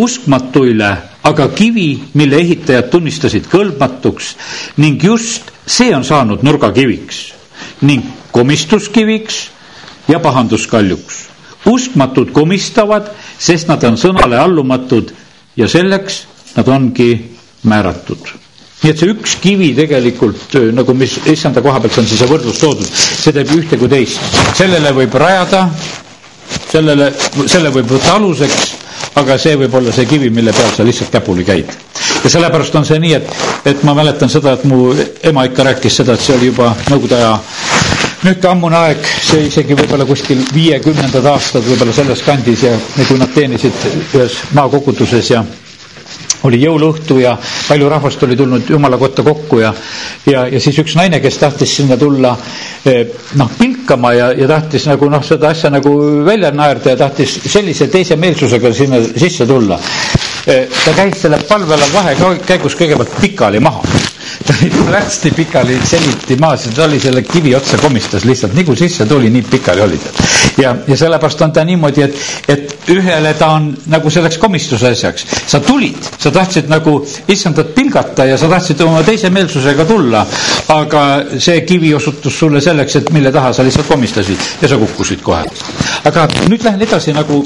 uskmatuile, 0.00 0.88
aga 1.28 1.48
kivi, 1.52 1.88
mille 2.16 2.38
ehitajad 2.40 2.88
tunnistasid 2.90 3.44
kõlbmatuks 3.52 4.30
ning 4.80 5.02
just 5.04 5.50
see 5.68 5.92
on 5.94 6.04
saanud 6.04 6.40
nurgakiviks 6.42 7.18
ning 7.84 8.06
komistuskiviks 8.32 9.42
ja 10.08 10.18
pahanduskaljuks. 10.20 11.31
Uskmatud 11.70 12.32
komistavad, 12.34 13.10
sest 13.38 13.68
nad 13.70 13.84
on 13.84 13.96
sõnale 14.00 14.38
allumatud 14.40 15.12
ja 15.56 15.68
selleks 15.68 16.22
nad 16.56 16.68
ongi 16.68 17.10
määratud 17.68 18.32
nii 18.82 18.90
et 18.90 18.98
see 18.98 19.12
üks 19.14 19.36
kivi 19.42 19.68
tegelikult 19.78 20.56
nagu, 20.74 20.94
mis 20.98 21.14
issanda 21.30 21.62
koha 21.62 21.78
pealt 21.84 21.98
on 22.02 22.06
siis 22.10 22.18
see 22.18 22.26
võrdlus 22.30 22.58
toodud, 22.58 22.88
see 22.90 23.30
teeb 23.36 23.52
ühte 23.54 23.78
kui 23.78 23.88
teist. 23.92 24.18
sellele 24.58 24.90
võib 24.96 25.14
rajada 25.22 25.68
sellele, 26.72 27.10
selle 27.46 27.70
võib 27.74 27.90
võtta 27.94 28.16
aluseks, 28.18 28.72
aga 29.20 29.36
see 29.40 29.56
võib 29.60 29.74
olla 29.78 29.92
see 29.94 30.06
kivi, 30.08 30.30
mille 30.34 30.54
peal 30.56 30.72
sa 30.74 30.86
lihtsalt 30.86 31.12
käpuli 31.14 31.44
käid. 31.46 31.70
ja 32.24 32.30
sellepärast 32.30 32.74
on 32.80 32.86
see 32.88 32.98
nii, 33.02 33.14
et, 33.20 33.30
et 33.72 33.82
ma 33.86 33.94
mäletan 33.98 34.30
seda, 34.32 34.56
et 34.58 34.64
mu 34.68 34.92
ema 35.30 35.46
ikka 35.48 35.66
rääkis 35.70 36.00
seda, 36.02 36.14
et 36.18 36.24
see 36.26 36.36
oli 36.36 36.50
juba 36.52 36.72
Nõukogude 36.90 37.18
aja 37.20 37.34
nüüd 38.22 38.44
ammune 38.46 38.78
aeg, 38.78 39.02
see 39.02 39.48
isegi 39.48 39.74
võib-olla 39.74 40.06
kuskil 40.06 40.38
viiekümnendad 40.54 41.26
aastad 41.32 41.66
võib-olla 41.66 41.94
selles 41.96 42.22
kandis 42.22 42.62
ja, 42.68 42.76
kui 43.08 43.18
nad 43.18 43.32
teenisid 43.34 43.86
ühes 44.14 44.38
maakoguduses 44.54 45.30
ja 45.32 45.42
oli 46.46 46.58
jõuluõhtu 46.62 47.18
ja 47.22 47.34
palju 47.38 47.88
rahvast 47.90 48.22
oli 48.26 48.36
tulnud 48.38 48.70
jumala 48.70 48.98
kotta 48.98 49.24
kokku 49.26 49.60
ja, 49.62 49.72
ja, 50.26 50.46
ja 50.50 50.60
siis 50.62 50.78
üks 50.82 50.96
naine, 50.98 51.20
kes 51.22 51.38
tahtis 51.38 51.74
sinna 51.78 51.98
tulla 51.98 52.32
eh, 52.86 53.02
noh, 53.38 53.50
pilkama 53.58 54.14
ja, 54.16 54.30
ja 54.38 54.48
tahtis 54.50 54.86
nagu 54.90 55.10
noh, 55.10 55.22
seda 55.26 55.52
asja 55.54 55.70
nagu 55.74 55.92
välja 56.26 56.50
naerda 56.54 56.94
ja 56.94 57.02
tahtis 57.04 57.38
sellise 57.46 57.90
teise 57.90 58.18
meelsusega 58.18 58.74
sinna 58.74 59.02
sisse 59.02 59.46
tulla. 59.46 59.78
Eh, 60.46 60.66
ta 60.70 60.94
käis 60.96 61.22
selle 61.22 61.38
palvel 61.48 61.86
vahekäigus 61.94 62.78
kõigepealt 62.78 63.20
pikali 63.22 63.62
maha 63.62 63.82
ta 64.46 64.54
oli 64.60 64.70
hästi 64.92 65.30
pikali 65.36 65.78
seliti 65.84 66.36
maas 66.40 66.66
ja 66.66 66.72
ta 66.76 66.84
oli 66.84 67.00
selle 67.00 67.22
kivi 67.22 67.54
otsa 67.54 67.78
komistas 67.78 68.24
lihtsalt, 68.24 68.54
nii 68.54 68.64
kui 68.64 68.76
sisse 68.76 69.06
tuli, 69.06 69.30
nii 69.30 69.42
pikali 69.50 69.80
oli 69.80 69.98
ta. 69.98 70.10
ja, 70.62 70.74
ja 70.88 70.96
sellepärast 70.96 71.42
on 71.42 71.52
ta 71.52 71.64
niimoodi, 71.64 72.02
et, 72.02 72.16
et 72.48 72.90
ühele 72.94 73.34
ta 73.38 73.48
on 73.56 73.70
nagu 73.92 74.10
selleks 74.10 74.38
komistuse 74.42 74.88
asjaks. 74.92 75.26
sa 75.46 75.60
tulid, 75.60 75.98
sa 76.18 76.30
tahtsid 76.30 76.68
nagu 76.72 76.98
issandat 77.28 77.74
pilgata 77.74 78.24
ja 78.28 78.38
sa 78.38 78.48
tahtsid 78.48 78.80
oma 78.86 79.02
teise 79.06 79.30
meelsusega 79.30 79.84
tulla, 79.88 80.24
aga 80.74 81.04
see 81.38 81.60
kivi 81.68 81.94
osutus 81.94 82.38
sulle 82.38 82.60
selleks, 82.60 82.96
et 83.02 83.10
mille 83.12 83.32
taha 83.32 83.52
sa 83.52 83.64
lihtsalt 83.66 83.88
komistasid 83.88 84.38
ja 84.62 84.68
sa 84.68 84.78
kukkusid 84.80 85.22
kohe. 85.22 85.44
aga 86.04 86.28
nüüd 86.48 86.64
lähen 86.64 86.82
edasi 86.82 87.12
nagu 87.16 87.42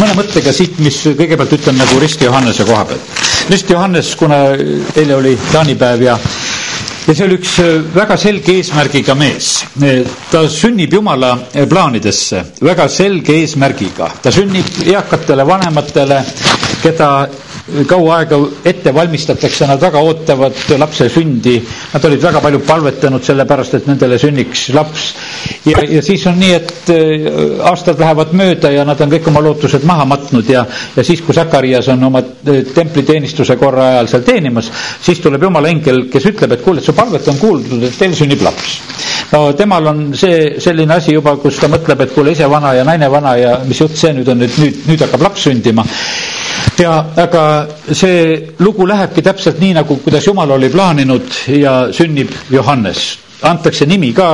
mõne 0.00 0.14
mõttega 0.18 0.52
siit, 0.54 0.78
mis 0.82 1.00
kõigepealt 1.18 1.52
ütlen 1.58 1.78
nagu 1.78 1.98
Risti 2.02 2.26
Johannese 2.28 2.66
koha 2.68 2.84
pealt. 2.88 3.22
Risti 3.50 3.72
Johannes, 3.72 4.14
kuna 4.16 4.36
eile 4.96 5.14
oli 5.14 5.38
jaanipäev 5.52 6.02
ja 6.02 6.18
ja 7.04 7.12
see 7.14 7.26
oli 7.26 7.36
üks 7.36 7.58
äh, 7.60 7.82
väga 7.94 8.16
selge 8.16 8.54
eesmärgiga 8.56 9.14
mees. 9.14 9.48
ta 10.30 10.46
sünnib 10.48 10.92
Jumala 10.96 11.34
äh, 11.52 11.66
plaanidesse 11.68 12.40
väga 12.64 12.88
selge 12.88 13.36
eesmärgiga. 13.42 14.08
ta 14.22 14.32
sünnib 14.32 14.64
eakatele 14.86 15.44
vanematele, 15.46 16.22
keda 16.82 17.10
kaua 17.88 18.18
aega 18.20 18.36
ette 18.68 18.92
valmistatakse, 18.94 19.64
nad 19.66 19.80
väga 19.80 20.00
ootavad 20.04 20.58
lapse 20.78 21.06
sündi. 21.08 21.54
Nad 21.94 22.04
olid 22.04 22.20
väga 22.22 22.42
palju 22.44 22.60
palvetanud 22.66 23.24
sellepärast, 23.24 23.78
et 23.78 23.86
nendele 23.88 24.18
sünniks 24.20 24.66
laps. 24.76 25.06
ja, 25.64 25.80
ja 25.88 26.02
siis 26.04 26.26
on 26.28 26.36
nii, 26.40 26.52
et 26.58 26.90
äh, 26.92 27.64
aastad 27.70 28.00
lähevad 28.00 28.34
mööda 28.36 28.70
ja 28.72 28.84
nad 28.84 29.00
on 29.00 29.12
kõik 29.14 29.28
oma 29.32 29.40
lootused 29.46 29.84
maha 29.88 30.04
matnud 30.08 30.48
ja, 30.50 30.66
ja 30.96 31.04
siis, 31.04 31.22
kui 31.24 31.34
Sakarias 31.36 31.88
on 31.94 32.04
oma 32.04 32.20
äh, 32.20 32.60
templiteenistuse 32.74 33.56
korra 33.60 33.88
ajal 33.94 34.10
seal 34.12 34.26
teenimas, 34.28 34.68
siis 35.02 35.22
tuleb 35.24 35.48
jumala 35.48 35.72
ingel, 35.72 36.04
kes 36.12 36.28
ütleb, 36.34 36.52
et 36.58 36.64
kuule, 36.64 36.82
et 36.84 36.88
su 36.88 36.92
palvet 36.96 37.28
on 37.32 37.40
kuuldud, 37.40 37.82
et 37.88 37.96
teil 37.98 38.12
sünnib 38.18 38.44
laps. 38.44 38.76
no 39.32 39.46
temal 39.56 39.88
on 39.88 40.04
see 40.16 40.60
selline 40.60 40.94
asi 41.00 41.16
juba, 41.16 41.36
kus 41.40 41.56
ta 41.62 41.68
mõtleb, 41.72 42.04
et 42.04 42.12
kuule, 42.14 42.36
ise 42.36 42.46
vana 42.50 42.74
ja 42.76 42.84
naine 42.84 43.08
vana 43.10 43.36
ja 43.40 43.56
mis 43.64 43.80
jutt 43.80 43.96
see 43.96 44.12
nüüd 44.12 44.28
on, 44.28 44.44
et 44.44 44.60
nüüd, 44.60 44.84
nüüd 44.90 45.06
hakkab 45.08 45.24
laps 45.30 45.48
sündima 45.48 45.84
ja 46.78 46.94
aga 47.16 47.44
see 47.92 48.54
lugu 48.58 48.86
lähebki 48.88 49.22
täpselt 49.22 49.60
nii, 49.62 49.74
nagu 49.80 49.96
kuidas 50.04 50.26
Jumal 50.26 50.50
oli 50.56 50.70
plaaninud 50.72 51.30
ja 51.60 51.76
sünnib 51.92 52.32
Johannes 52.50 53.23
antakse 53.50 53.86
nimi 53.86 54.12
ka, 54.16 54.28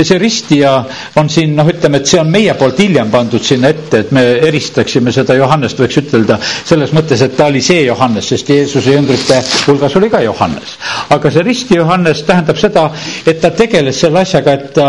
see 0.00 0.18
ristija 0.18 0.72
on 1.20 1.28
siin 1.32 1.54
noh, 1.56 1.68
ütleme, 1.70 2.00
et 2.00 2.08
see 2.10 2.20
on 2.20 2.30
meie 2.32 2.54
poolt 2.58 2.78
hiljem 2.82 3.10
pandud 3.12 3.44
sinna 3.44 3.70
ette, 3.72 4.02
et 4.04 4.12
me 4.16 4.24
eristaksime 4.48 5.12
seda 5.14 5.36
Johannest, 5.38 5.80
võiks 5.80 6.00
ütelda 6.02 6.38
selles 6.42 6.92
mõttes, 6.96 7.22
et 7.26 7.36
ta 7.38 7.48
oli 7.50 7.62
see 7.64 7.84
Johannes, 7.86 8.28
sest 8.32 8.50
Jeesuse 8.52 8.94
jüngrite 8.96 9.40
hulgas 9.66 9.96
oli 10.00 10.10
ka 10.12 10.22
Johannes. 10.24 10.76
aga 11.10 11.30
see 11.30 11.42
risti 11.46 11.78
Johannes 11.80 12.22
tähendab 12.28 12.58
seda, 12.60 12.88
et 13.26 13.40
ta 13.40 13.50
tegeles 13.56 14.00
selle 14.00 14.20
asjaga, 14.24 14.52
et 14.58 14.72
ta 14.74 14.88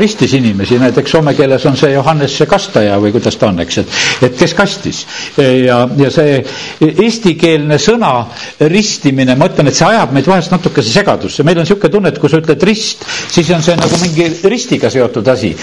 ristis 0.00 0.32
inimesi, 0.34 0.78
näiteks 0.82 1.10
soome 1.14 1.34
keeles 1.38 1.64
on 1.70 1.76
see 1.78 1.92
Johannes 1.94 2.34
see 2.38 2.48
kastaja 2.50 2.96
või 3.02 3.12
kuidas 3.14 3.36
ta 3.38 3.50
on, 3.52 3.60
eks, 3.62 3.78
et, 3.82 3.92
et 4.28 4.36
kes 4.38 4.54
kastis. 4.58 5.04
ja, 5.38 5.84
ja 5.98 6.10
see 6.14 6.40
eestikeelne 7.04 7.78
sõna 7.82 8.12
ristimine, 8.70 9.36
ma 9.38 9.48
ütlen, 9.50 9.70
et 9.70 9.78
see 9.78 9.86
ajab 9.88 10.14
meid 10.16 10.26
vahest 10.30 10.52
natukese 10.54 10.90
segadusse, 10.94 11.44
meil 11.46 11.60
on 11.60 11.66
niisugune 11.66 11.92
tunne, 11.94 12.10
et 12.14 12.18
kui 12.22 12.30
sa 12.32 12.40
ütled 12.44 12.62
rist, 12.68 13.04
siis 13.34 13.50
on 13.56 13.62
see 13.64 13.76
nagu 13.80 14.00
mingi 14.04 14.28
ristiga 14.52 14.90
seotud 14.92 15.28
asi. 15.34 15.54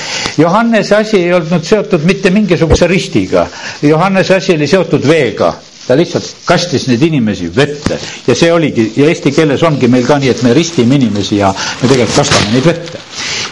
Johannese 0.41 0.95
asi 0.99 1.17
ei 1.23 1.33
olnud 1.37 1.65
seotud 1.65 2.05
mitte 2.09 2.29
mingisuguse 2.33 2.87
ristiga, 2.91 3.47
Johannese 3.85 4.35
asi 4.41 4.57
oli 4.57 4.67
seotud 4.67 5.05
veega 5.07 5.53
ta 5.87 5.95
lihtsalt 5.97 6.27
kastis 6.45 6.85
neid 6.89 7.01
inimesi 7.03 7.49
vette 7.55 7.97
ja 8.27 8.35
see 8.37 8.51
oligi 8.53 8.85
ja 8.99 9.07
eesti 9.09 9.31
keeles 9.35 9.63
ongi 9.67 9.89
meil 9.91 10.05
ka 10.07 10.19
nii, 10.21 10.29
et 10.33 10.43
me 10.45 10.53
ristime 10.55 10.95
inimesi 10.99 11.39
ja 11.41 11.49
me 11.53 11.89
tegelikult 11.89 12.15
kastame 12.21 12.53
neid 12.53 12.67
vette. 12.69 13.01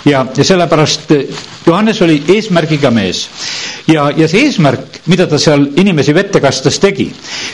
ja, 0.06 0.22
ja 0.38 0.46
sellepärast 0.46 1.12
Johannes 1.66 2.02
oli 2.06 2.20
eesmärgiga 2.36 2.92
mees 2.96 3.26
ja, 3.94 4.10
ja 4.18 4.28
see 4.30 4.46
eesmärk, 4.48 5.00
mida 5.12 5.26
ta 5.30 5.40
seal 5.42 5.66
inimesi 5.82 6.14
vette 6.16 6.42
kastas, 6.44 6.78
tegi, 6.82 7.08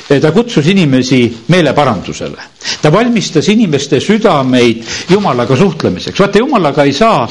eh, 0.09 0.19
ta 0.21 0.31
kutsus 0.35 0.67
inimesi 0.71 1.21
meeleparandusele. 1.51 2.51
ta 2.81 2.91
valmistas 2.91 3.47
inimeste 3.49 3.99
südameid 3.99 4.83
Jumalaga 5.09 5.55
suhtlemiseks, 5.55 6.19
vaata 6.19 6.39
Jumalaga 6.39 6.83
ei 6.83 6.93
saa 6.93 7.27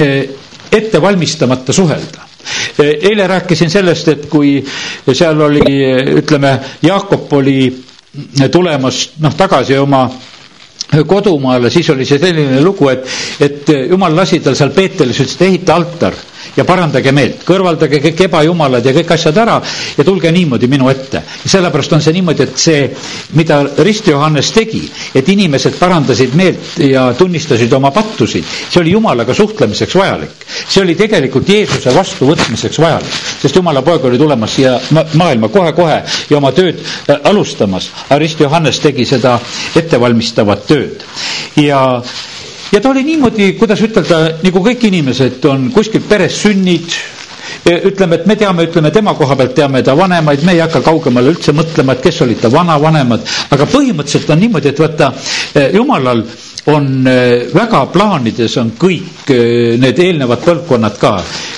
eh, 0.00 0.28
ette 0.72 1.00
valmistamata 1.02 1.72
suhelda. 1.72 2.24
Eile 2.78 3.26
rääkisin 3.26 3.70
sellest, 3.70 4.08
et 4.08 4.26
kui 4.30 4.60
seal 5.12 5.40
oli, 5.40 5.62
ütleme, 6.20 6.52
Jaakop 6.84 7.32
oli 7.32 7.72
tulemas 8.52 9.00
noh, 9.24 9.34
tagasi 9.34 9.78
oma 9.80 10.04
kodumaale, 11.08 11.70
siis 11.74 11.88
oli 11.90 12.04
see 12.06 12.20
selline 12.22 12.60
lugu, 12.62 12.88
et, 12.92 13.08
et 13.42 13.72
jumal 13.90 14.14
lasi 14.16 14.38
tal 14.44 14.54
seal 14.54 14.70
Peetelis, 14.76 15.18
ütles, 15.24 15.34
et 15.40 15.46
ehita 15.48 15.74
altar 15.74 16.14
ja 16.56 16.64
parandage 16.64 17.12
meelt, 17.12 17.42
kõrvaldage 17.46 18.00
kõik 18.04 18.20
ebajumalad 18.28 18.84
ja 18.86 18.92
kõik 18.96 19.10
asjad 19.16 19.38
ära 19.42 19.56
ja 19.96 20.04
tulge 20.04 20.30
niimoodi 20.32 20.68
minu 20.70 20.88
ette. 20.90 21.22
sellepärast 21.44 21.92
on 21.92 22.02
see 22.02 22.12
niimoodi, 22.16 22.42
et 22.42 22.56
see, 22.58 22.90
mida 23.38 23.62
Rist 23.78 24.06
Johannes 24.08 24.50
tegi, 24.52 24.82
et 25.14 25.28
inimesed 25.28 25.78
parandasid 25.78 26.34
meelt 26.34 26.78
ja 26.78 27.08
tunnistasid 27.18 27.72
oma 27.72 27.90
pattusid, 27.90 28.44
see 28.70 28.80
oli 28.80 28.92
Jumalaga 28.96 29.34
suhtlemiseks 29.34 29.94
vajalik. 29.94 30.30
see 30.68 30.82
oli 30.82 30.94
tegelikult 30.94 31.48
Jeesuse 31.48 31.94
vastuvõtmiseks 31.94 32.78
vajalik, 32.80 33.18
sest 33.42 33.56
Jumala 33.56 33.82
poeg 33.82 34.04
oli 34.04 34.18
tulemas 34.18 34.54
siia 34.56 34.76
maailma 35.14 35.48
kohe-kohe 35.48 36.02
ja 36.30 36.36
oma 36.38 36.52
tööd 36.52 36.80
äh, 36.82 37.20
alustamas, 37.24 37.90
Rist 38.18 38.40
Johannes 38.40 38.80
tegi 38.80 39.04
seda 39.04 39.38
ettevalmistavat 39.76 40.66
tööd 40.66 41.04
ja 41.60 42.02
ja 42.72 42.80
ta 42.80 42.90
oli 42.90 43.02
niimoodi, 43.06 43.52
kuidas 43.60 43.82
ütelda, 43.86 44.20
nagu 44.42 44.62
kõik 44.64 44.86
inimesed 44.88 45.44
on 45.50 45.68
kuskilt 45.74 46.08
perest 46.08 46.42
sünnid, 46.46 46.96
ütleme, 47.66 48.18
et 48.20 48.26
me 48.26 48.36
teame, 48.38 48.66
ütleme 48.68 48.90
tema 48.94 49.14
koha 49.18 49.36
pealt 49.38 49.54
teame 49.54 49.82
ta 49.86 49.94
vanemaid, 49.98 50.42
me 50.46 50.54
ei 50.56 50.62
hakka 50.64 50.82
kaugemale 50.86 51.32
üldse 51.34 51.54
mõtlema, 51.56 51.94
et 51.96 52.02
kes 52.06 52.20
olid 52.26 52.40
ta 52.42 52.50
vanavanemad, 52.52 53.26
aga 53.54 53.68
põhimõtteliselt 53.70 54.30
on 54.34 54.42
niimoodi, 54.44 54.72
et 54.74 54.82
vaata, 54.82 55.12
jumalal 55.74 56.24
on 56.66 57.06
äh, 57.06 57.46
väga 57.54 57.84
plaanides 57.92 58.56
on 58.62 58.72
kõik 58.78 59.30
äh, 59.30 59.76
need 59.80 59.98
eelnevad 60.02 60.42
põlvkonnad 60.44 60.98
ka. 61.00 61.12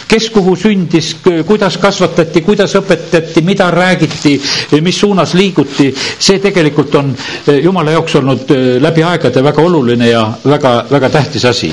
kes 0.09 0.31
kuhu 0.33 0.55
sündis, 0.57 1.11
kuidas 1.47 1.77
kasvatati, 1.77 2.41
kuidas 2.41 2.73
õpetati, 2.79 3.43
mida 3.45 3.67
räägiti, 3.71 4.39
mis 4.81 4.97
suunas 5.03 5.35
liiguti, 5.37 5.91
see 6.19 6.39
tegelikult 6.41 6.95
on 6.97 7.11
jumala 7.63 7.93
jaoks 7.93 8.15
olnud 8.23 8.55
läbi 8.81 9.05
aegade 9.05 9.43
väga 9.45 9.63
oluline 9.69 10.09
ja 10.09 10.23
väga, 10.49 10.73
väga 10.91 11.11
tähtis 11.19 11.45
asi. 11.45 11.69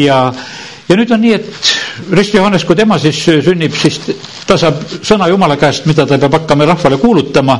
ja 0.00 0.22
ja 0.88 0.96
nüüd 0.96 1.10
on 1.12 1.20
nii, 1.20 1.34
et 1.36 1.74
Rist 2.12 2.34
Johannes, 2.34 2.64
kui 2.64 2.76
tema 2.76 2.98
siis 2.98 3.18
sünnib, 3.44 3.74
siis 3.76 4.00
ta 4.48 4.56
saab 4.58 4.80
sõna 5.04 5.28
Jumala 5.28 5.56
käest, 5.60 5.86
mida 5.88 6.06
ta 6.08 6.18
peab 6.18 6.34
hakkama 6.38 6.66
rahvale 6.68 6.96
kuulutama 7.02 7.58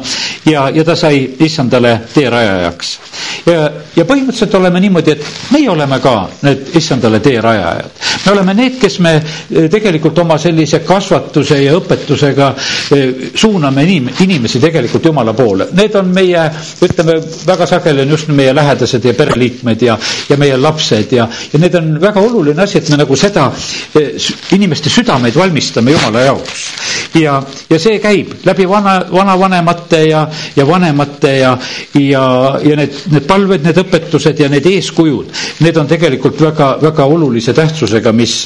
ja, 0.49 0.68
ja 0.75 0.85
ta 0.85 0.97
sai 0.97 1.25
issandale 1.45 1.95
teerajajaks. 2.14 2.92
ja, 3.47 3.59
ja 3.97 4.04
põhimõtteliselt 4.09 4.54
oleme 4.59 4.80
niimoodi, 4.80 5.14
et 5.16 5.26
meie 5.52 5.68
oleme 5.71 5.99
ka 6.00 6.14
need 6.47 6.71
issandale 6.80 7.21
teerajajad. 7.25 7.90
me 8.26 8.33
oleme 8.33 8.54
need, 8.54 8.78
kes 8.80 8.99
me 9.04 9.14
eh, 9.18 9.68
tegelikult 9.71 10.18
oma 10.25 10.38
sellise 10.38 10.80
kasvatuse 10.87 11.61
ja 11.62 11.75
õpetusega 11.78 12.49
eh, 12.97 13.30
suuname 13.35 13.85
inim-, 13.85 14.11
inimesi 14.25 14.61
tegelikult 14.61 15.04
Jumala 15.09 15.33
poole. 15.37 15.68
Need 15.76 15.95
on 16.00 16.09
meie, 16.14 16.47
ütleme, 16.85 17.18
väga 17.47 17.66
sageli 17.66 18.04
on 18.07 18.16
just 18.16 18.28
meie 18.33 18.54
lähedased 18.57 19.04
ja 19.04 19.14
pereliikmed 19.18 19.83
ja, 19.83 19.99
ja 20.28 20.37
meie 20.40 20.57
lapsed 20.61 21.12
ja, 21.16 21.28
ja 21.52 21.61
need 21.61 21.75
on 21.78 21.95
väga 22.00 22.21
oluline 22.25 22.62
asi, 22.64 22.78
et 22.80 22.88
me 22.92 23.00
nagu 23.02 23.16
seda 23.16 23.49
eh, 23.99 24.14
inimeste 24.56 24.90
südameid 24.90 25.37
valmistame 25.37 25.92
Jumala 25.94 26.20
jaoks. 26.26 26.64
ja, 27.20 27.38
ja 27.70 27.78
see 27.80 27.99
käib 28.02 28.35
läbi 28.47 28.66
vana, 28.68 28.99
vanavanemate 29.12 30.02
ja, 30.08 30.25
ja 30.56 30.66
vanemate 30.68 31.32
ja, 31.38 31.52
ja, 31.94 32.25
ja 32.64 32.76
need, 32.78 32.99
need 33.12 33.26
palved, 33.28 33.64
need 33.66 33.80
õpetused 33.82 34.42
ja 34.42 34.49
need 34.52 34.66
eeskujud, 34.70 35.32
need 35.64 35.80
on 35.80 35.88
tegelikult 35.90 36.40
väga, 36.42 36.70
väga 36.82 37.06
olulise 37.08 37.54
tähtsusega, 37.56 38.12
mis, 38.12 38.37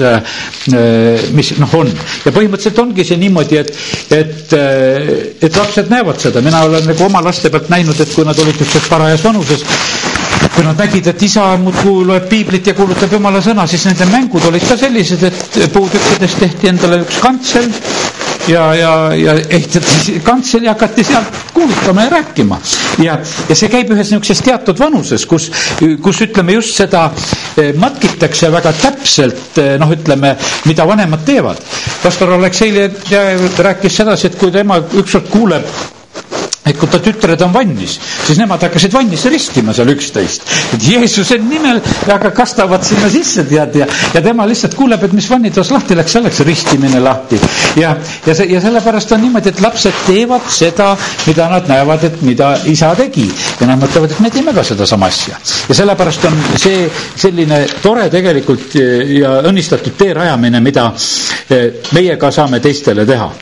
mis 1.36 1.52
noh, 1.60 1.76
on. 1.80 1.90
ja 2.26 2.32
põhimõtteliselt 2.34 2.82
ongi 2.82 3.06
see 3.06 3.20
niimoodi, 3.22 3.60
et, 3.62 3.74
et, 4.18 4.56
et 5.48 5.56
lapsed 5.58 5.90
näevad 5.92 6.20
seda, 6.22 6.42
mina 6.44 6.64
olen 6.68 6.86
nagu 6.92 7.06
oma 7.08 7.22
laste 7.24 7.50
pealt 7.52 7.70
näinud, 7.72 7.98
et 8.00 8.14
kui 8.14 8.26
nad 8.28 8.38
olid 8.38 8.58
niisuguses 8.60 8.88
parajas 8.92 9.24
vanuses, 9.26 9.64
kui 10.54 10.64
nad 10.66 10.78
nägid, 10.78 11.06
et 11.12 11.22
isa 11.24 11.46
muudkui 11.60 12.04
loeb 12.08 12.28
piiblit 12.28 12.66
ja 12.66 12.74
kuulutab 12.76 13.12
jumala 13.16 13.40
sõna, 13.44 13.66
siis 13.70 13.86
nende 13.88 14.08
mängud 14.12 14.44
olid 14.50 14.66
ka 14.68 14.76
sellised, 14.80 15.22
et 15.28 15.72
puutükkidest 15.72 16.42
tehti 16.44 16.72
endale 16.72 17.02
üks 17.06 17.20
kantsel 17.22 17.70
ja, 18.48 18.74
ja, 18.74 19.14
ja 19.14 19.34
ehitati 19.48 20.20
kantsel 20.24 20.66
ja 20.66 20.74
hakati 20.74 21.04
sealt 21.04 21.26
kuulutama 21.54 22.02
ja 22.04 22.10
rääkima. 22.10 22.60
ja, 23.02 23.18
ja 23.48 23.56
see 23.56 23.70
käib 23.72 23.92
ühes 23.94 24.10
niisuguses 24.10 24.42
teatud 24.44 24.78
vanuses, 24.80 25.26
kus, 25.30 25.48
kus 26.02 26.22
ütleme 26.26 26.56
just 26.58 26.76
seda 26.76 27.06
eh, 27.56 27.72
matkitakse 27.78 28.52
väga 28.52 28.74
täpselt, 28.82 29.58
eh, 29.62 29.74
noh, 29.80 29.92
ütleme, 29.94 30.36
mida 30.66 30.86
vanemad 30.88 31.24
teevad. 31.26 31.62
pastor 32.02 32.36
Aleksei 32.36 32.72
rääkis 33.58 33.96
sedasi, 33.96 34.30
et 34.32 34.38
kui 34.38 34.52
tema 34.52 34.80
ükskord 34.82 35.30
kuuleb 35.30 36.01
et 36.64 36.78
kui 36.78 36.86
ta 36.88 37.00
tütred 37.02 37.40
on 37.42 37.50
vannis, 37.54 37.96
siis 38.22 38.38
nemad 38.38 38.62
hakkasid 38.62 38.92
vannis 38.94 39.24
ristima 39.26 39.72
seal 39.74 39.90
üksteist. 39.96 40.44
et 40.76 40.84
Jeesuse 40.86 41.38
nimel 41.42 41.80
aga 42.14 42.30
kastavad 42.30 42.84
sinna 42.86 43.10
sisse, 43.10 43.42
tead, 43.48 43.74
ja, 43.80 43.88
ja 44.14 44.22
tema 44.22 44.46
lihtsalt 44.46 44.76
kuuleb, 44.78 45.02
et 45.02 45.16
mis 45.16 45.26
vannitoas 45.30 45.72
lahti 45.74 45.96
läks, 45.98 46.14
seal 46.14 46.24
läks 46.28 46.40
ristimine 46.46 47.00
lahti. 47.02 47.40
ja, 47.80 47.96
ja 48.26 48.34
see, 48.34 48.46
ja 48.52 48.60
sellepärast 48.62 49.12
on 49.16 49.24
niimoodi, 49.26 49.50
et 49.50 49.60
lapsed 49.64 50.04
teevad 50.06 50.46
seda, 50.54 50.92
mida 51.26 51.48
nad 51.50 51.66
näevad, 51.70 52.06
et 52.06 52.22
mida 52.22 52.52
isa 52.70 52.94
tegi. 52.98 53.26
ja 53.60 53.66
nad 53.66 53.82
mõtlevad, 53.82 54.14
et 54.14 54.22
me 54.22 54.30
teeme 54.30 54.54
ka 54.54 54.62
sedasama 54.66 55.10
asja. 55.10 55.38
ja 55.68 55.78
sellepärast 55.82 56.30
on 56.30 56.40
see 56.62 56.86
selline 57.16 57.64
tore 57.82 58.06
tegelikult 58.12 58.78
ja 59.18 59.40
õnnistatud 59.50 59.98
tee 59.98 60.14
rajamine, 60.14 60.62
mida 60.62 60.92
eh, 61.50 61.82
meie 61.92 62.16
ka 62.16 62.30
saame 62.30 62.62
teistele 62.62 63.06
teha. 63.08 63.32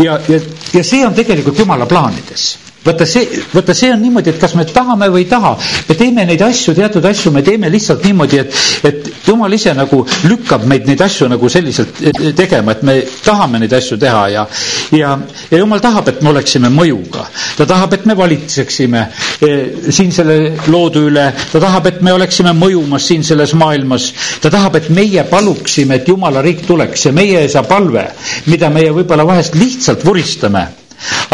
ja, 0.00 0.16
ja, 0.32 0.40
ja 0.74 0.82
see 0.84 1.06
on 1.06 1.14
tegelikult 1.14 1.58
jumala 1.58 1.86
plaanides 1.86 2.63
vaata 2.84 3.06
see, 3.06 3.24
vaata 3.54 3.74
see 3.74 3.90
on 3.92 4.02
niimoodi, 4.02 4.30
et 4.34 4.40
kas 4.40 4.54
me 4.58 4.64
tahame 4.68 5.08
või 5.12 5.24
ei 5.24 5.28
taha, 5.30 5.54
me 5.88 5.96
teeme 5.96 6.24
neid 6.28 6.42
asju, 6.44 6.74
teatud 6.76 7.04
asju 7.08 7.32
me 7.32 7.42
teeme 7.46 7.70
lihtsalt 7.72 8.04
niimoodi, 8.04 8.40
et, 8.42 8.58
et 8.90 9.08
jumal 9.28 9.52
ise 9.56 9.72
nagu 9.76 10.02
lükkab 10.28 10.66
meid 10.68 10.88
neid 10.88 11.00
asju 11.04 11.28
nagu 11.32 11.48
selliselt 11.52 12.02
e, 12.02 12.12
e, 12.12 12.32
tegema, 12.36 12.74
et 12.76 12.84
me 12.86 12.98
tahame 13.24 13.62
neid 13.62 13.72
asju 13.78 13.98
teha 14.00 14.26
ja, 14.34 14.44
ja, 14.92 15.14
ja 15.50 15.62
jumal 15.62 15.80
tahab, 15.84 16.12
et 16.12 16.20
me 16.22 16.32
oleksime 16.34 16.70
mõjuga. 16.74 17.24
ta 17.56 17.66
tahab, 17.70 17.96
et 17.96 18.06
me 18.10 18.16
valitseksime 18.18 19.04
e, 19.40 19.52
siin 19.90 20.12
selle 20.12 20.38
loodu 20.68 21.06
üle, 21.08 21.30
ta 21.52 21.62
tahab, 21.62 21.88
et 21.88 22.02
me 22.04 22.12
oleksime 22.12 22.52
mõjumas 22.58 23.08
siin 23.08 23.24
selles 23.24 23.56
maailmas, 23.58 24.10
ta 24.44 24.52
tahab, 24.52 24.76
et 24.80 24.90
meie 24.92 25.24
paluksime, 25.30 26.00
et 26.02 26.08
jumala 26.08 26.44
riik 26.44 26.66
tuleks 26.68 27.08
ja 27.08 27.16
meie 27.16 27.40
ei 27.44 27.52
saa 27.52 27.64
palve, 27.64 28.10
mida 28.52 28.70
meie 28.70 28.92
võib-olla 28.92 29.24
vahest 29.26 29.56
lihtsalt 29.56 30.04
vuristame 30.04 30.68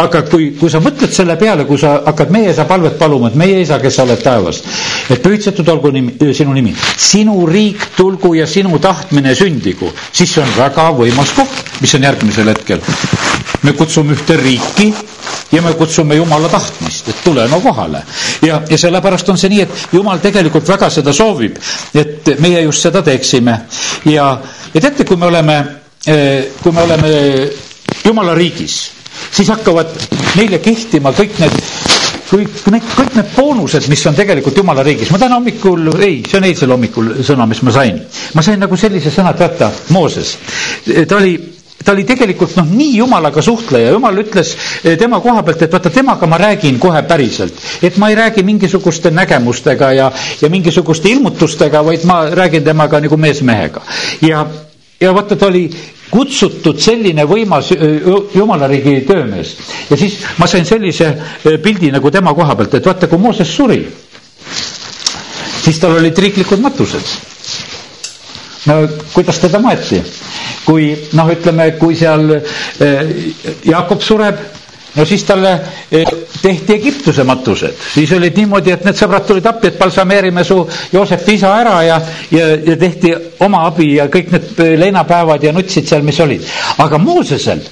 aga 0.01 0.23
kui, 0.29 0.51
kui 0.59 0.71
sa 0.73 0.81
mõtled 0.83 1.13
selle 1.15 1.37
peale, 1.41 1.65
kui 1.69 1.79
sa 1.81 1.97
hakkad 2.07 2.31
meie 2.35 2.51
isa 2.53 2.65
palvet 2.69 2.97
paluma, 2.99 3.29
et 3.31 3.37
meie 3.39 3.61
isa, 3.63 3.79
kes 3.83 3.99
sa 3.99 4.05
oled 4.07 4.23
taevas, 4.23 4.63
et 5.11 5.23
pühitsetud 5.23 5.69
olgu 5.73 5.93
nimi, 5.95 6.15
sinu 6.37 6.55
nimi, 6.57 6.75
sinu 6.97 7.45
riik 7.51 7.91
tulgu 7.97 8.35
ja 8.39 8.47
sinu 8.51 8.79
tahtmine 8.83 9.35
sündigu, 9.39 9.91
siis 10.13 10.33
see 10.35 10.43
on 10.45 10.53
väga 10.57 10.89
võimas 10.97 11.35
koht, 11.37 11.63
mis 11.83 11.95
on 11.99 12.07
järgmisel 12.09 12.53
hetkel. 12.55 12.81
me 13.63 13.73
kutsume 13.77 14.15
ühte 14.17 14.37
riiki 14.41 14.87
ja 15.53 15.63
me 15.63 15.73
kutsume 15.77 16.15
Jumala 16.17 16.49
tahtmist, 16.49 17.09
et 17.09 17.19
tule 17.25 17.47
no 17.49 17.61
kohale. 17.61 18.03
ja, 18.43 18.63
ja 18.71 18.79
sellepärast 18.79 19.29
on 19.29 19.39
see 19.39 19.51
nii, 19.53 19.61
et 19.67 19.89
Jumal 19.93 20.19
tegelikult 20.23 20.69
väga 20.69 20.89
seda 20.91 21.13
soovib, 21.13 21.59
et 21.95 22.31
meie 22.41 22.63
just 22.63 22.83
seda 22.87 23.03
teeksime 23.03 23.59
ja, 24.09 24.31
ja 24.75 24.81
teate, 24.81 25.05
kui 25.05 25.17
me 25.17 25.27
oleme, 25.27 25.59
kui 26.63 26.73
me 26.73 26.83
oleme 26.87 27.13
Jumala 28.05 28.35
riigis 28.35 29.00
siis 29.33 29.49
hakkavad 29.53 29.95
neile 30.37 30.59
kehtima 30.63 31.13
kõik 31.17 31.39
need 31.43 31.57
kõik 32.31 32.67
need, 32.71 32.85
kõik 32.95 33.15
need 33.19 33.31
boonused, 33.35 33.89
mis 33.91 34.03
on 34.07 34.15
tegelikult 34.15 34.59
jumala 34.61 34.85
riigis. 34.87 35.11
ma 35.11 35.19
täna 35.19 35.39
hommikul, 35.41 35.89
ei, 35.99 36.21
see 36.29 36.39
on 36.39 36.47
eilsel 36.47 36.71
hommikul 36.71 37.09
sõna, 37.27 37.47
mis 37.51 37.63
ma 37.67 37.73
sain. 37.75 37.99
ma 38.35 38.43
sain 38.47 38.61
nagu 38.63 38.77
sellise 38.79 39.11
sõna, 39.11 39.33
et 39.35 39.43
vaata, 39.43 39.71
Mooses, 39.91 40.37
ta 41.09 41.17
oli 41.19 41.35
ta 41.85 41.93
oli 41.95 42.05
tegelikult 42.05 42.53
noh, 42.59 42.67
nii 42.77 42.99
jumalaga 42.99 43.43
suhtleja, 43.43 43.95
jumal 43.95 44.19
ütles 44.21 44.51
eh, 44.85 44.99
tema 45.01 45.21
koha 45.25 45.43
pealt, 45.47 45.63
et 45.65 45.73
vaata, 45.73 45.91
temaga 45.91 46.27
ma 46.29 46.37
räägin 46.41 46.79
kohe 46.79 47.01
päriselt. 47.09 47.55
et 47.83 47.97
ma 47.99 48.11
ei 48.11 48.19
räägi 48.19 48.43
mingisuguste 48.45 49.11
nägemustega 49.11 49.93
ja, 49.97 50.11
ja 50.43 50.51
mingisuguste 50.53 51.09
ilmutustega, 51.09 51.85
vaid 51.85 52.05
ma 52.05 52.23
räägin 52.31 52.65
temaga 52.65 53.01
nagu 53.01 53.17
mees 53.17 53.41
mehega. 53.43 53.83
ja, 54.21 54.45
ja 55.01 55.15
vaata, 55.15 55.37
ta 55.37 55.47
oli 55.49 55.71
kutsutud 56.11 56.79
selline 56.83 57.25
võimas 57.29 57.71
jumala 58.35 58.69
riigi 58.71 59.01
töömees. 59.09 59.55
ja 59.91 59.97
siis 59.97 60.19
ma 60.39 60.47
sain 60.51 60.65
sellise 60.67 61.11
pildi 61.63 61.91
nagu 61.95 62.11
tema 62.11 62.35
koha 62.35 62.55
pealt, 62.57 62.75
et 62.75 62.87
vaata, 62.87 63.09
kui 63.09 63.19
Mooses 63.19 63.49
suri, 63.57 63.81
siis 65.65 65.79
tal 65.81 65.97
olid 66.01 66.19
riiklikud 66.19 66.61
matused. 66.61 67.15
no 68.67 68.81
kuidas 69.15 69.39
teda 69.41 69.59
maeti? 69.63 70.03
kui 70.65 70.93
noh, 71.17 71.31
ütleme, 71.33 71.71
kui 71.81 71.97
seal 71.97 72.29
Jaakop 73.65 74.03
sureb 74.05 74.60
no 74.97 75.05
siis 75.07 75.25
talle 75.25 75.53
eh, 75.93 76.05
tehti 76.43 76.75
Egiptuse 76.75 77.25
matused, 77.25 77.75
siis 77.95 78.13
olid 78.17 78.37
niimoodi, 78.41 78.73
et 78.75 78.85
need 78.87 78.99
sõbrad 78.99 79.27
tulid 79.29 79.47
appi, 79.47 79.71
et 79.71 79.79
balsameerime 79.79 80.45
su 80.45 80.61
Joosepi 80.93 81.37
isa 81.39 81.53
ära 81.61 81.77
ja, 81.87 82.01
ja, 82.35 82.49
ja 82.73 82.77
tehti 82.81 83.15
oma 83.47 83.65
abi 83.69 83.93
ja 83.97 84.09
kõik 84.13 84.33
need 84.35 84.65
leinapäevad 84.85 85.45
ja 85.45 85.53
nutsid 85.57 85.89
seal, 85.89 86.03
mis 86.07 86.21
olid. 86.21 86.47
aga 86.79 86.99
Moosesel 86.99 87.63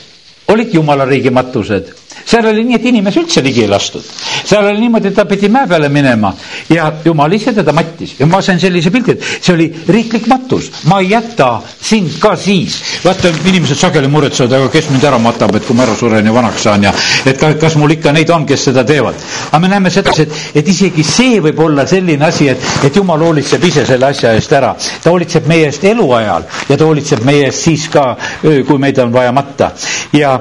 olid 0.54 0.74
jumala 0.74 1.04
riigi 1.08 1.30
matused 1.34 1.92
seal 2.28 2.46
oli 2.50 2.64
nii, 2.68 2.76
et 2.76 2.86
inimesi 2.90 3.22
üldse 3.22 3.42
ligi 3.44 3.62
ei 3.64 3.70
lastud. 3.70 4.04
seal 4.44 4.66
oli 4.68 4.82
niimoodi, 4.82 5.08
et 5.08 5.16
ta 5.16 5.24
pidi 5.28 5.48
mäe 5.52 5.66
peale 5.68 5.88
minema 5.92 6.32
ja 6.68 6.90
jumal 7.04 7.32
ise 7.32 7.54
teda 7.56 7.72
mattis 7.72 8.14
ja 8.18 8.26
ma 8.26 8.42
sain 8.44 8.60
sellise 8.60 8.90
pildi, 8.92 9.14
et 9.16 9.24
see 9.40 9.54
oli 9.54 9.68
riiklik 9.88 10.28
matus, 10.28 10.70
ma 10.90 11.00
ei 11.00 11.10
jäta 11.14 11.50
sind 11.80 12.18
ka 12.20 12.34
siis. 12.36 12.76
vaata, 13.04 13.32
inimesed 13.48 13.80
sageli 13.80 14.10
muretsevad, 14.12 14.58
aga 14.58 14.68
kes 14.72 14.90
mind 14.92 15.06
ära 15.08 15.18
matab, 15.22 15.54
et 15.56 15.66
kui 15.66 15.76
ma 15.76 15.86
ära 15.86 15.96
suren 15.96 16.26
ja 16.26 16.34
vanaks 16.34 16.66
saan 16.68 16.84
ja 16.84 16.92
et 17.24 17.40
kas, 17.40 17.56
kas 17.60 17.78
mul 17.80 17.96
ikka 17.96 18.12
neid 18.12 18.30
on, 18.34 18.46
kes 18.46 18.68
seda 18.70 18.84
teevad. 18.84 19.16
aga 19.50 19.62
me 19.64 19.72
näeme 19.72 19.90
sedasi, 19.94 20.28
et, 20.28 20.36
et 20.60 20.68
isegi 20.68 21.04
see 21.06 21.40
võib 21.44 21.64
olla 21.64 21.86
selline 21.88 22.28
asi, 22.28 22.50
et, 22.52 22.68
et 22.84 22.96
jumal 22.96 23.24
hoolitseb 23.24 23.64
ise 23.64 23.86
selle 23.88 24.12
asja 24.12 24.34
eest 24.36 24.52
ära. 24.52 24.74
ta 25.02 25.10
hoolitseb 25.10 25.48
meie 25.48 25.70
eest 25.72 25.84
eluajal 25.88 26.44
ja 26.68 26.76
ta 26.76 26.84
hoolitseb 26.84 27.24
meie 27.24 27.48
eest 27.48 27.64
siis 27.70 27.88
ka, 27.92 28.10
kui 28.42 28.78
meid 28.78 28.98
on 29.00 29.12
vaja 29.12 29.32
matta 29.32 29.72
ja, 30.12 30.36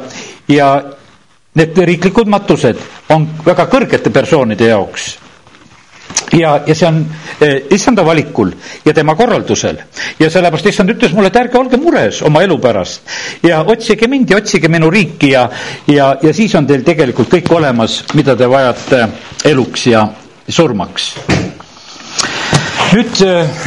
ja 0.52 0.97
Need 1.58 1.78
riiklikud 1.90 2.28
matused 2.30 2.78
on 3.16 3.26
väga 3.46 3.66
kõrgete 3.72 4.12
persoonide 4.14 4.68
jaoks 4.70 5.16
ja, 6.34 6.62
ja 6.68 6.76
see 6.76 6.88
on 6.88 7.00
eh, 7.42 7.62
issanda 7.74 8.04
valikul 8.06 8.52
ja 8.86 8.94
tema 8.94 9.16
korraldusel. 9.16 9.78
ja 10.20 10.30
sellepärast 10.30 10.66
issand 10.72 10.92
ütles 10.94 11.14
mulle, 11.16 11.28
et 11.32 11.40
ärge 11.40 11.58
olge 11.60 11.78
mures 11.82 12.22
oma 12.28 12.42
elu 12.46 12.58
pärast 12.62 13.02
ja 13.48 13.62
otsige 13.64 14.08
mind 14.08 14.30
ja 14.30 14.38
otsige 14.42 14.68
minu 14.72 14.90
riiki 14.92 15.32
ja, 15.34 15.48
ja, 15.88 16.16
ja 16.24 16.34
siis 16.34 16.56
on 16.56 16.68
teil 16.68 16.84
tegelikult 16.88 17.32
kõik 17.34 17.52
olemas, 17.58 18.02
mida 18.14 18.36
te 18.36 18.48
vajate 18.50 19.08
eluks 19.52 19.88
ja 19.92 20.08
surmaks. 20.50 21.14
nüüd 22.94 23.24
eh, 23.28 23.66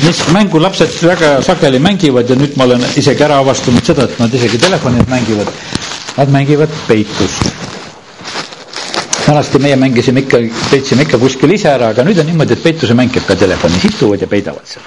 mis 0.00 0.24
mängu 0.32 0.60
lapsed 0.62 0.96
väga 1.04 1.40
sageli 1.44 1.78
mängivad 1.78 2.30
ja 2.30 2.36
nüüd 2.36 2.56
ma 2.56 2.64
olen 2.68 2.84
isegi 2.96 3.24
ära 3.24 3.40
avastanud 3.44 3.84
seda, 3.84 4.08
et 4.08 4.18
nad 4.18 4.34
isegi 4.34 4.58
telefonid 4.58 5.08
mängivad 5.12 5.50
Nad 6.16 6.28
mängivad 6.30 6.68
peitust. 6.88 7.52
vanasti 9.30 9.58
meie 9.62 9.76
mängisime 9.76 10.20
ikka, 10.24 10.38
peitsime 10.70 11.04
ikka 11.06 11.18
kuskil 11.22 11.52
ise 11.54 11.68
ära, 11.70 11.90
aga 11.92 12.02
nüüd 12.02 12.18
on 12.18 12.26
niimoodi, 12.26 12.56
et 12.56 12.62
peitusemäng 12.64 13.12
käib 13.14 13.28
ka 13.28 13.36
telefonis, 13.38 13.84
istuvad 13.86 14.24
ja 14.24 14.26
peidavad 14.26 14.66
seal. 14.66 14.82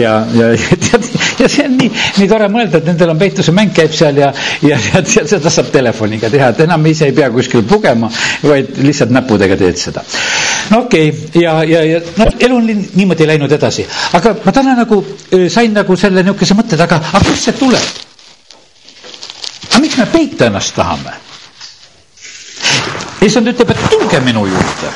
ja, 0.00 0.14
ja 0.34 0.48
tead, 0.86 1.06
ja 1.38 1.48
see 1.52 1.66
on 1.68 1.76
nii, 1.78 1.90
nii 2.18 2.28
tore 2.30 2.48
mõelda, 2.50 2.80
et 2.80 2.88
nendel 2.90 3.12
on 3.12 3.20
peitusemäng 3.20 3.70
käib 3.76 3.94
seal 3.94 4.18
ja, 4.18 4.32
ja, 4.66 4.80
ja, 4.88 5.02
ja 5.02 5.26
seda 5.28 5.52
saab 5.52 5.70
telefoniga 5.74 6.30
teha, 6.32 6.48
et 6.50 6.64
enam 6.66 6.88
ise 6.90 7.06
ei 7.12 7.14
pea 7.14 7.30
kuskil 7.34 7.62
pugema, 7.68 8.10
vaid 8.42 8.80
lihtsalt 8.82 9.14
näppudega 9.14 9.60
teed 9.60 9.78
seda. 9.78 10.02
no 10.72 10.82
okei 10.88 11.12
okay., 11.12 11.44
ja, 11.44 11.60
ja, 11.68 11.84
ja 11.92 12.02
noh, 12.16 12.34
elu 12.48 12.58
on 12.58 12.72
niimoodi 12.72 13.30
läinud 13.30 13.54
edasi, 13.60 13.86
aga 14.18 14.34
ma 14.42 14.56
täna 14.56 14.74
nagu 14.82 14.98
sain 15.52 15.76
nagu 15.76 16.00
selle 16.00 16.26
niisuguse 16.26 16.58
mõtte 16.58 16.80
taga, 16.80 16.98
aga 17.12 17.24
kust 17.28 17.50
see 17.52 17.58
tuleb? 17.60 18.05
Me 19.98 20.06
peita 20.12 20.50
ennast 20.50 20.74
tahame? 20.76 21.16
issand 23.26 23.48
ütleb, 23.50 23.70
et 23.74 23.90
tulge 23.90 24.20
minu 24.22 24.46
juurde 24.46 24.94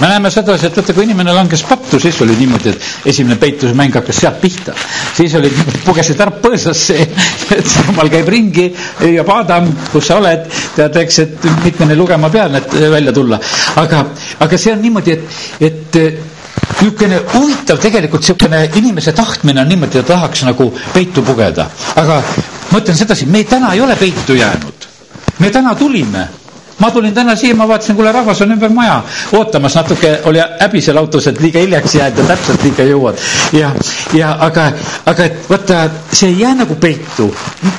me 0.00 0.08
näeme 0.08 0.30
sedasi, 0.30 0.66
et 0.68 0.76
vaata, 0.76 0.92
kui 0.92 1.06
inimene 1.06 1.32
langes 1.32 1.62
pattu, 1.64 1.98
siis 2.00 2.18
oli 2.24 2.34
niimoodi, 2.36 2.72
et 2.74 3.08
esimene 3.12 3.38
peitusemäng 3.40 3.94
hakkas 3.96 4.18
sealt 4.20 4.40
pihta. 4.42 4.74
siis 5.16 5.34
olid, 5.38 5.56
pugesid 5.86 6.20
ära 6.20 6.34
põõsasse, 6.42 6.98
et 7.56 7.74
jumal 7.86 8.10
käib 8.12 8.28
ringi 8.28 8.66
ja 9.14 9.24
Adam, 9.38 9.70
kus 9.92 10.10
sa 10.10 10.18
oled, 10.20 10.44
tead, 10.76 10.98
eks, 11.00 11.18
et 11.24 11.48
mitmeni 11.64 11.96
lugema 11.96 12.30
pean, 12.30 12.58
et 12.60 12.76
välja 12.92 13.12
tulla. 13.16 13.40
aga, 13.82 14.04
aga 14.44 14.58
see 14.60 14.74
on 14.76 14.84
niimoodi, 14.84 15.16
et, 15.16 15.64
et 15.70 16.00
niisugune 16.76 17.22
huvitav 17.32 17.80
tegelikult 17.80 18.20
niisugune 18.24 18.60
inimese 18.76 19.16
tahtmine 19.16 19.64
on 19.64 19.72
niimoodi, 19.72 20.02
et 20.02 20.12
tahaks 20.12 20.44
nagu 20.44 20.68
peitu 20.92 21.24
pugeda. 21.24 21.70
aga 21.96 22.20
ma 22.70 22.78
ütlen 22.78 22.96
sedasi, 22.96 23.26
me 23.26 23.44
täna 23.44 23.72
ei 23.74 23.80
ole 23.80 23.96
peitu 23.96 24.34
jäänud. 24.34 24.88
me 25.38 25.50
täna 25.50 25.74
tulime 25.74 26.28
ma 26.78 26.90
tulin 26.90 27.14
täna 27.14 27.36
siia, 27.36 27.54
ma 27.56 27.68
vaatasin, 27.68 27.96
kuule, 27.96 28.12
rahvas 28.12 28.42
on 28.42 28.52
ümber 28.52 28.68
maja 28.72 28.98
ootamas, 29.32 29.74
natuke 29.78 30.10
oli 30.28 30.40
häbi 30.60 30.80
seal 30.84 31.00
autos, 31.00 31.26
et 31.30 31.40
liiga 31.40 31.62
hiljaks 31.64 31.94
jääd 31.96 32.18
ja 32.20 32.26
täpselt 32.28 32.64
liiga 32.64 32.84
jõuad. 32.90 33.20
ja, 33.56 33.70
ja 34.14 34.36
aga, 34.48 34.66
aga 35.06 35.24
et 35.30 35.50
vaata, 35.50 35.82
see 36.12 36.28
ei 36.34 36.40
jää 36.40 36.54
nagu 36.54 36.74
peitu. 36.80 37.30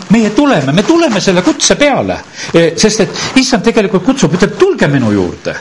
meie 0.09 0.29
tuleme, 0.29 0.71
me 0.71 0.83
tuleme 0.83 1.21
selle 1.21 1.41
kutse 1.41 1.75
peale, 1.75 2.19
e, 2.53 2.71
sest 2.77 2.99
et 3.05 3.23
issand 3.43 3.63
tegelikult 3.63 4.05
kutsub, 4.05 4.33
ütleb, 4.33 4.57
tulge 4.57 4.87
minu 4.87 5.11
juurde 5.13 5.55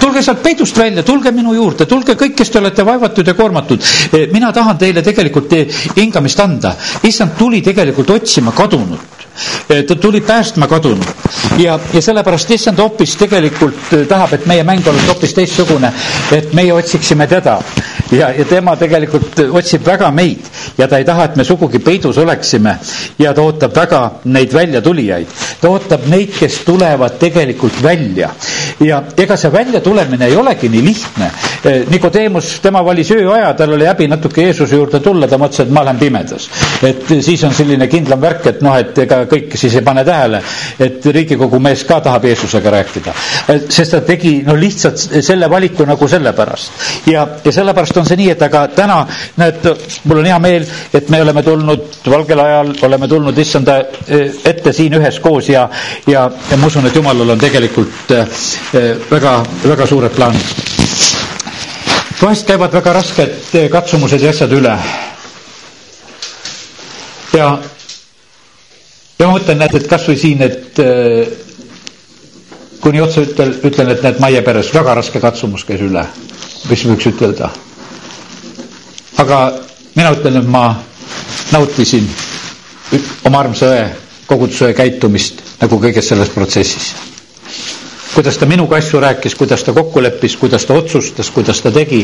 tulge 0.00 0.22
sealt 0.22 0.42
peidust 0.42 0.78
välja, 0.78 1.02
tulge 1.02 1.32
minu 1.32 1.54
juurde, 1.56 1.86
tulge 1.86 2.14
kõik, 2.18 2.34
kes 2.38 2.50
te 2.50 2.58
olete 2.62 2.84
vaevatud 2.86 3.26
ja 3.26 3.34
koormatud. 3.38 3.82
E, 4.12 4.26
mina 4.32 4.52
tahan 4.52 4.78
teile 4.78 5.02
tegelikult 5.02 5.54
hingamist 5.96 6.40
anda. 6.40 6.74
issand 7.02 7.36
tuli 7.38 7.60
tegelikult 7.62 8.10
otsima 8.10 8.52
kadunut 8.52 9.18
ta 9.86 9.94
tuli 9.94 10.20
päästma 10.20 10.66
kadunud 10.66 11.04
ja, 11.58 11.78
ja 11.92 12.02
sellepärast 12.02 12.50
issand 12.50 12.78
hoopis 12.78 13.16
tegelikult 13.16 13.92
tahab, 14.08 14.32
et 14.34 14.46
meie 14.50 14.64
mäng 14.66 14.86
oleks 14.88 15.06
hoopis 15.08 15.34
teistsugune, 15.36 15.92
et 16.34 16.52
meie 16.58 16.72
otsiksime 16.74 17.26
teda 17.30 17.58
ja, 18.12 18.30
ja 18.34 18.44
tema 18.48 18.74
tegelikult 18.80 19.38
otsib 19.52 19.86
väga 19.86 20.10
meid 20.14 20.48
ja 20.78 20.88
ta 20.88 20.98
ei 20.98 21.04
taha, 21.06 21.28
et 21.28 21.36
me 21.36 21.44
sugugi 21.44 21.78
peidus 21.78 22.18
oleksime 22.18 22.76
ja 23.18 23.34
ta 23.34 23.42
ootab 23.44 23.76
väga 23.76 24.02
neid 24.24 24.52
väljatulijaid. 24.54 25.26
ta 25.60 25.68
ootab 25.70 26.06
neid, 26.08 26.32
kes 26.38 26.58
tulevad 26.66 27.18
tegelikult 27.20 27.82
välja 27.82 28.30
ja 28.84 29.00
ega 29.16 29.36
see 29.36 29.50
väljatulemine 29.52 30.28
ei 30.28 30.36
olegi 30.36 30.68
nii 30.68 30.82
lihtne. 30.84 31.30
Äh, 31.66 31.80
Nikodeemus, 31.90 32.58
tema 32.62 32.84
valis 32.84 33.10
ööaja, 33.14 33.52
tal 33.58 33.74
oli 33.74 33.86
häbi 33.88 34.08
natuke 34.08 34.44
Jeesuse 34.46 34.76
juurde 34.76 35.00
tulla, 35.02 35.28
ta 35.28 35.38
mõtles, 35.40 35.64
et 35.64 35.72
ma 35.74 35.82
olen 35.82 35.98
pimedas. 35.98 36.48
et 36.82 37.02
siis 37.24 37.42
on 37.44 37.54
selline 37.54 37.88
kindlam 37.90 38.20
värk, 38.20 38.46
et 38.46 38.62
noh, 38.62 38.76
et 38.78 38.98
ega 38.98 39.24
kõik 39.30 39.56
siis 39.58 39.74
ei 39.74 39.84
pane 39.86 40.04
tähele, 40.04 40.42
et 40.78 41.06
Riigikogu 41.06 41.58
mees 41.62 41.82
ka 41.84 42.00
tahab 42.00 42.24
Jeesusega 42.24 42.70
rääkida. 42.70 43.14
sest 43.68 43.90
ta 43.90 44.00
tegi 44.00 44.42
no 44.46 44.54
lihtsalt 44.56 44.98
selle 45.22 45.50
valiku 45.50 45.84
nagu 45.84 46.08
sellepärast. 46.08 46.72
ja, 47.06 47.26
ja 47.44 47.52
sellepärast 47.52 47.96
on 47.96 48.06
see 48.06 48.16
nii, 48.16 48.30
et 48.30 48.42
aga 48.42 48.66
täna, 48.68 49.00
näed, 49.36 49.68
mul 50.04 50.22
on 50.22 50.30
hea 50.30 50.38
meel, 50.38 50.66
et 50.94 51.08
me 51.08 51.22
oleme 51.22 51.42
tulnud 51.42 51.98
valgel 52.06 52.40
ajal, 52.40 52.72
oleme 52.82 53.08
tulnud 53.08 53.38
issanda 53.38 53.78
eh, 54.06 54.30
ette 54.44 54.72
siin 54.72 54.94
üheskoos 55.00 55.48
ja, 55.48 55.68
ja, 56.06 56.28
ja 56.50 56.56
ma 56.56 56.66
usun, 56.70 56.86
et 56.86 56.96
jumalal 56.96 57.34
on 57.34 57.42
tegelikult 57.42 58.14
eh, 58.14 58.26
väga, 59.10 59.42
väga 59.64 59.86
suured 59.86 60.12
plaanid. 60.14 60.54
vahest 62.20 62.46
käivad 62.46 62.72
väga 62.74 62.92
rasked 62.92 63.52
katsumused 63.72 64.20
ja 64.22 64.30
asjad 64.30 64.52
üle. 64.52 64.76
ja 67.32 67.58
ja 69.18 69.26
ma 69.26 69.34
mõtlen, 69.34 69.58
näed, 69.58 69.74
et 69.74 69.88
kasvõi 69.90 70.16
siin, 70.18 70.42
et 70.46 70.78
äh, 70.78 71.30
kuni 72.80 73.00
otsa 73.02 73.22
ütlen, 73.26 73.54
ütlen, 73.66 73.90
et 73.94 74.02
näed, 74.04 74.20
Maie 74.22 74.42
peres 74.46 74.70
väga 74.74 74.94
raske 75.00 75.20
katsumus 75.20 75.64
käis 75.66 75.82
üle, 75.82 76.04
mis 76.70 76.84
võiks 76.86 77.08
ütelda. 77.10 77.50
aga 79.18 79.38
mina 79.96 80.12
ütlen, 80.14 80.36
et 80.38 80.46
ma 80.46 80.66
nautisin 81.52 82.06
oma 83.26 83.40
armsa 83.42 83.66
õe, 83.72 83.84
koguduse 84.28 84.72
käitumist 84.76 85.42
nagu 85.60 85.78
kõiges 85.82 86.08
selles 86.08 86.28
protsessis. 86.30 86.92
Kuidas 88.18 88.38
ta 88.38 88.46
minuga 88.50 88.76
asju 88.82 89.00
rääkis, 89.00 89.38
kuidas 89.38 89.62
ta 89.62 89.72
kokku 89.72 90.02
leppis, 90.02 90.34
kuidas 90.36 90.66
ta 90.66 90.74
otsustas, 90.74 91.30
kuidas 91.30 91.62
ta 91.62 91.70
tegi. 91.70 92.02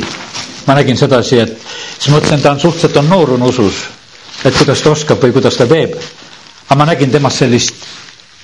ma 0.67 0.75
nägin 0.79 0.97
sedasi, 0.97 1.39
et 1.43 1.59
siis 1.99 2.15
mõtlesin, 2.15 2.41
ta 2.41 2.55
on 2.55 2.61
suhteliselt 2.61 2.97
on 3.03 3.09
noor 3.09 3.35
on 3.35 3.43
usus, 3.43 3.83
et 4.45 4.55
kuidas 4.57 4.81
ta 4.81 4.91
oskab 4.95 5.21
või 5.21 5.35
kuidas 5.35 5.59
ta 5.59 5.67
teeb 5.67 5.99
aga 6.69 6.79
ma 6.79 6.87
nägin 6.89 7.11
temas 7.13 7.37
sellist 7.39 7.75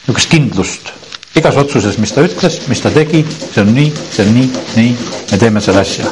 niisugust 0.07 0.31
kindlust 0.31 0.91
igas 1.39 1.57
otsuses, 1.57 1.97
mis 2.03 2.13
ta 2.13 2.25
ütles, 2.27 2.57
mis 2.69 2.81
ta 2.83 2.91
tegi, 2.91 3.23
see 3.25 3.63
on 3.63 3.71
nii, 3.75 3.91
see 4.13 4.25
on 4.27 4.33
nii, 4.35 4.49
nii, 4.77 4.95
me 5.31 5.39
teeme 5.39 5.63
selle 5.63 5.85
asja. 5.85 6.11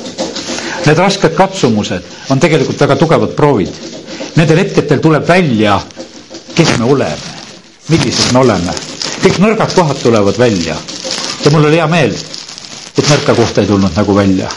Need 0.87 1.01
rasked 1.03 1.35
katsumused 1.37 2.07
on 2.31 2.41
tegelikult 2.41 2.79
väga 2.81 2.97
tugevad 3.01 3.35
proovid. 3.37 3.73
Nendel 4.39 4.63
hetkedel 4.63 5.03
tuleb 5.03 5.27
välja, 5.29 5.75
kes 6.55 6.77
me 6.79 6.87
oleme, 6.95 7.35
millised 7.91 8.33
me 8.33 8.45
oleme. 8.45 8.77
kõik 9.19 9.41
nõrgad 9.43 9.75
kohad 9.75 9.99
tulevad 10.03 10.39
välja. 10.39 10.79
Ja 11.45 11.51
mul 11.55 11.69
oli 11.69 11.79
hea 11.81 11.87
meel, 11.91 12.15
et 12.99 13.05
nõrka 13.09 13.35
kohta 13.39 13.63
ei 13.63 13.71
tulnud 13.71 13.95
nagu 13.97 14.17
välja 14.17 14.51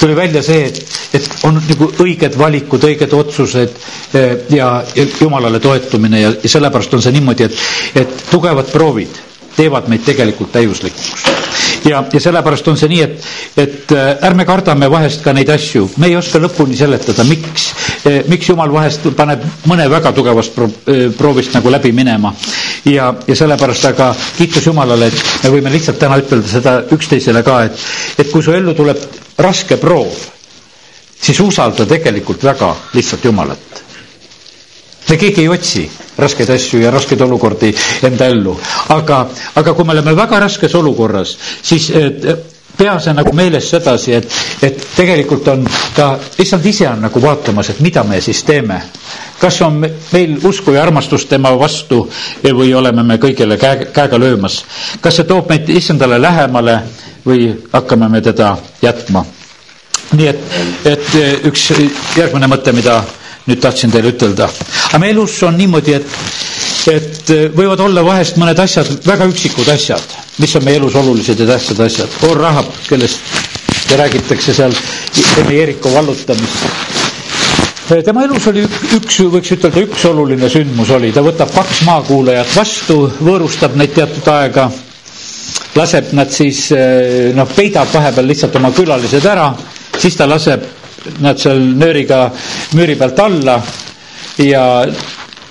tuli 0.00 0.14
välja 0.16 0.42
see, 0.42 0.66
et, 0.68 0.98
et 1.18 1.28
on 1.48 1.58
nagu 1.58 1.88
õiged 2.04 2.36
valikud, 2.38 2.84
õiged 2.86 3.14
otsused 3.18 3.72
eh, 4.14 4.34
ja, 4.54 4.68
ja 4.94 5.06
jumalale 5.20 5.60
toetumine 5.60 6.20
ja, 6.22 6.30
ja 6.42 6.50
sellepärast 6.52 6.94
on 6.94 7.02
see 7.02 7.16
niimoodi, 7.16 7.48
et, 7.48 7.64
et 8.04 8.14
tugevad 8.30 8.70
proovid 8.72 9.18
teevad 9.56 9.88
meid 9.90 10.04
tegelikult 10.06 10.52
täiuslikuks. 10.54 11.14
Ja, 11.84 12.02
ja 12.12 12.20
sellepärast 12.20 12.68
on 12.68 12.76
see 12.80 12.88
nii, 12.92 13.00
et, 13.04 13.26
et 13.64 13.92
eh, 13.96 14.10
ärme 14.28 14.44
kardame 14.48 14.88
vahest 14.90 15.22
ka 15.24 15.32
neid 15.36 15.50
asju, 15.54 15.86
me 16.02 16.10
ei 16.10 16.16
oska 16.18 16.40
lõpuni 16.42 16.76
seletada, 16.78 17.24
miks, 17.28 17.68
eh, 18.08 18.22
miks 18.30 18.50
jumal 18.50 18.72
vahest 18.72 19.06
paneb 19.16 19.44
mõne 19.70 19.88
väga 19.90 20.12
tugevast 20.16 20.54
pro, 20.56 20.68
proovist 21.18 21.54
nagu 21.56 21.70
läbi 21.72 21.92
minema. 21.92 22.32
ja, 22.84 23.12
ja 23.26 23.36
sellepärast 23.36 23.84
aga 23.92 24.12
kiitus 24.36 24.66
Jumalale, 24.66 25.06
et 25.10 25.44
me 25.44 25.50
võime 25.56 25.72
lihtsalt 25.72 25.98
täna 25.98 26.18
ütelda 26.20 26.48
seda 26.48 26.76
üksteisele 26.94 27.42
ka, 27.46 27.62
et, 27.68 27.86
et 28.18 28.30
kui 28.32 28.42
su 28.42 28.52
ellu 28.54 28.74
tuleb 28.74 28.98
raske 29.38 29.76
proov, 29.80 30.14
siis 31.20 31.40
usalda 31.40 31.86
tegelikult 31.86 32.44
väga 32.44 32.74
lihtsalt 32.94 33.24
Jumalat. 33.24 33.87
Me 35.08 35.16
keegi 35.16 35.40
ei 35.44 35.48
otsi 35.48 35.84
raskeid 36.18 36.50
asju 36.50 36.80
ja 36.82 36.90
raskeid 36.90 37.20
olukordi 37.24 37.72
enda 38.08 38.26
ellu, 38.26 38.56
aga, 38.94 39.24
aga 39.56 39.74
kui 39.74 39.84
me 39.86 39.92
oleme 39.96 40.14
väga 40.16 40.40
raskes 40.46 40.74
olukorras, 40.74 41.36
siis 41.62 41.90
pea 42.78 42.94
see 43.02 43.12
nagu 43.16 43.32
meeles 43.34 43.66
sedasi, 43.72 44.12
et, 44.14 44.34
et 44.62 44.84
tegelikult 44.96 45.48
on 45.50 45.64
ta, 45.96 46.12
issand 46.38 46.66
ise 46.70 46.86
on 46.88 47.00
nagu 47.08 47.20
vaatamas, 47.22 47.72
et 47.74 47.80
mida 47.84 48.04
me 48.06 48.20
siis 48.22 48.42
teeme. 48.46 48.78
kas 49.38 49.60
on 49.62 49.76
meil 50.12 50.32
usku 50.46 50.72
ja 50.74 50.82
armastust 50.82 51.28
tema 51.30 51.52
vastu 51.58 52.00
või 52.42 52.72
oleme 52.74 53.02
me 53.06 53.16
kõigele 53.22 53.58
käe, 53.58 53.88
käega 53.94 54.18
löömas. 54.18 54.60
kas 55.00 55.16
see 55.18 55.24
toob 55.26 55.50
meid 55.50 55.68
issandale 55.70 56.18
lähemale 56.22 56.78
või 57.26 57.50
hakkame 57.72 58.08
me 58.08 58.20
teda 58.20 58.56
jätma. 58.82 59.24
nii 60.12 60.26
et, 60.28 60.44
et 60.86 61.08
üks 61.50 61.70
järgmine 62.16 62.46
mõte, 62.48 62.72
mida 62.72 63.02
nüüd 63.48 63.60
tahtsin 63.64 63.90
teile 63.92 64.12
ütelda. 64.14 64.48
aga 64.90 64.98
meie 65.02 65.12
elus 65.16 65.38
on 65.48 65.56
niimoodi, 65.58 65.94
et, 65.98 66.18
et 66.92 67.32
võivad 67.56 67.80
olla 67.84 68.04
vahest 68.06 68.36
mõned 68.40 68.58
asjad, 68.64 68.90
väga 69.08 69.28
üksikud 69.32 69.68
asjad, 69.72 70.04
mis 70.42 70.54
on 70.58 70.64
meie 70.68 70.76
elus 70.80 70.94
olulised 71.00 71.40
ja 71.40 71.46
tähtsad 71.54 71.80
asjad. 71.86 72.18
Or 72.28 72.36
Rahab, 72.40 72.68
kellest 72.88 73.24
räägitakse 73.98 74.52
seal 74.54 74.74
enne 75.38 75.54
Jeeriko 75.54 75.92
vallutamist 75.94 76.96
tema 78.04 78.20
elus 78.26 78.44
oli 78.50 78.60
üks, 78.98 79.16
võiks 79.32 79.54
ütelda, 79.54 79.80
üks 79.86 80.02
oluline 80.10 80.48
sündmus 80.52 80.90
oli, 80.92 81.08
ta 81.14 81.22
võtab 81.24 81.48
kaks 81.54 81.80
maakuulajat 81.88 82.50
vastu, 82.58 82.98
võõrustab 83.24 83.78
neid 83.80 83.94
teatud 83.96 84.28
aega 84.28 84.66
laseb 85.78 86.12
nad 86.16 86.30
siis 86.32 86.66
eh, 86.76 87.30
noh, 87.36 87.48
peidab 87.56 87.88
vahepeal 87.94 88.28
lihtsalt 88.28 88.56
oma 88.60 88.70
külalised 88.76 89.24
ära, 89.30 89.48
siis 89.98 90.16
ta 90.18 90.26
laseb 90.28 90.64
nad 91.24 91.38
seal 91.40 91.60
nööriga 91.78 92.26
müüri 92.76 92.96
pealt 92.98 93.18
alla 93.22 93.58
ja, 94.42 94.64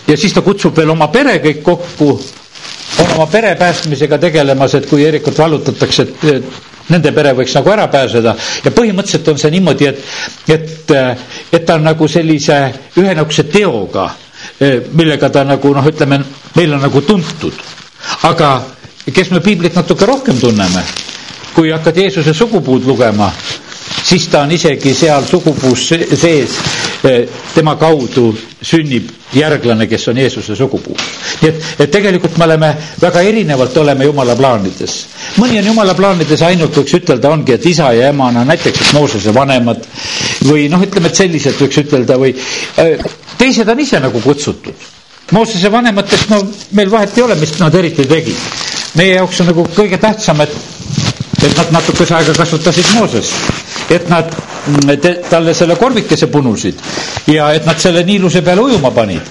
ja 0.08 0.18
siis 0.18 0.34
ta 0.36 0.42
kutsub 0.46 0.76
veel 0.78 0.92
oma 0.94 1.08
pere 1.14 1.38
kõik 1.44 1.62
kokku, 1.66 2.10
on 3.04 3.14
oma 3.18 3.28
pere 3.32 3.56
päästmisega 3.60 4.18
tegelemas, 4.22 4.76
et 4.78 4.88
kui 4.90 5.04
Eerikut 5.06 5.38
vallutatakse, 5.38 6.04
et, 6.08 6.26
et 6.38 6.92
nende 6.94 7.12
pere 7.16 7.34
võiks 7.36 7.56
nagu 7.58 7.72
ära 7.74 7.88
pääseda. 7.92 8.36
Ja 8.66 8.72
põhimõtteliselt 8.76 9.28
on 9.34 9.42
see 9.42 9.52
niimoodi, 9.58 9.90
et, 9.90 10.04
et, 10.54 10.94
et 11.52 11.66
ta 11.68 11.76
on 11.76 11.86
nagu 11.90 12.08
sellise 12.12 12.60
ühe 12.98 13.12
niisuguse 13.12 13.48
teoga, 13.52 14.08
millega 14.98 15.30
ta 15.34 15.44
nagu 15.48 15.74
noh, 15.76 15.86
ütleme, 15.92 16.22
meil 16.56 16.74
on 16.78 16.82
nagu 16.88 17.02
tuntud, 17.06 17.60
aga 18.30 18.52
kes 19.14 19.32
me 19.34 19.42
piiblit 19.44 19.76
natuke 19.78 20.08
rohkem 20.08 20.40
tunneme, 20.40 20.84
kui 21.56 21.72
hakkad 21.74 21.98
Jeesuse 22.04 22.34
sugupuud 22.38 22.86
lugema, 22.88 23.30
siis 24.08 24.28
ta 24.32 24.41
on 24.46 24.52
isegi 24.56 24.93
seal 24.96 25.26
sugupuus 25.28 25.88
sees 26.22 26.58
tema 27.56 27.76
kaudu 27.80 28.30
sünnib 28.63 29.10
järglane, 29.36 29.88
kes 29.91 30.08
on 30.08 30.17
Jeesuse 30.22 30.56
sugupuu. 30.56 30.96
nii 31.41 31.50
et, 31.50 31.63
et 31.84 31.91
tegelikult 31.91 32.38
me 32.39 32.46
oleme 32.48 32.70
väga 33.02 33.22
erinevalt 33.22 33.78
oleme 33.78 34.06
Jumala 34.08 34.36
plaanides. 34.36 34.96
mõni 35.38 35.60
on 35.60 35.65
Jumala 35.72 35.93
plaanides 35.96 36.41
ainult, 36.48 36.78
võiks 36.80 36.96
ütelda, 37.02 37.30
ongi, 37.36 37.54
et 37.58 37.65
isa 37.65 37.91
ja 37.93 38.10
emana, 38.13 38.46
näiteks 38.48 38.82
et 38.88 38.93
Moosese 38.96 39.34
vanemad 39.36 39.84
või 40.48 40.70
noh, 40.72 40.84
ütleme, 40.88 41.12
et 41.12 41.15
sellised 41.24 41.60
võiks 41.60 41.82
ütelda 41.84 42.17
või 42.22 42.34
teised 43.38 43.67
on 43.70 43.80
ise 43.84 44.00
nagu 44.00 44.22
kutsutud 44.24 44.88
Moosese 45.32 45.67
vanematest, 45.72 46.30
no 46.32 46.39
meil 46.72 46.89
vahet 46.91 47.17
ei 47.17 47.24
ole, 47.26 47.36
mis 47.36 47.52
nad 47.60 47.76
eriti 47.76 48.06
tegid. 48.08 48.38
meie 48.96 49.17
jaoks 49.17 49.41
on 49.43 49.50
nagu 49.52 49.65
kõige 49.76 49.98
tähtsam, 50.00 50.39
et, 50.41 50.54
et 51.48 51.58
nad 51.58 51.72
natukese 51.80 52.16
aega 52.18 52.34
kasvatasid 52.38 52.94
Moosest, 52.98 53.34
et 53.96 54.10
nad 54.12 54.32
te, 55.02 55.14
talle 55.30 55.54
selle 55.56 55.78
korvikese 55.80 56.28
punusid 56.32 56.82
ja 57.32 57.52
et 57.56 57.66
nad 57.68 57.80
selle 57.80 58.04
niiluse 58.08 58.42
peale 58.44 58.68
ujuma 58.68 58.92
panid. 58.92 59.22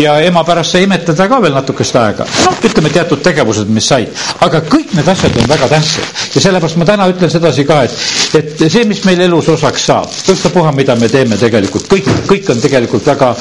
Ja 0.00 0.14
ema 0.24 0.44
pärast 0.44 0.72
sai 0.76 0.84
imetada 0.86 1.26
ka 1.28 1.40
veel 1.42 1.54
natukest 1.56 1.96
aega. 1.96 2.26
noh, 2.46 2.58
ütleme 2.64 2.90
teatud 2.92 3.22
tegevused, 3.24 3.68
mis 3.72 3.86
said, 3.88 4.10
aga 4.44 4.62
kõik 4.68 4.94
need 4.96 5.08
asjad 5.08 5.36
on 5.36 5.48
väga 5.50 5.68
tähtsad. 5.72 6.20
Ja 6.34 6.40
sellepärast 6.46 6.78
ma 6.80 6.86
täna 6.88 7.08
ütlen 7.12 7.30
sedasi 7.32 7.64
ka, 7.68 7.82
et, 7.84 7.96
et 8.38 8.64
see, 8.72 8.84
mis 8.88 9.02
meil 9.04 9.20
elus 9.26 9.48
osaks 9.52 9.86
saab, 9.90 10.12
ükstapuha, 10.32 10.72
mida 10.76 10.96
me 11.00 11.08
teeme 11.12 11.36
tegelikult, 11.40 11.88
kõik, 11.90 12.08
kõik 12.28 12.52
on 12.54 12.62
tegelikult 12.62 13.06
väga, 13.12 13.32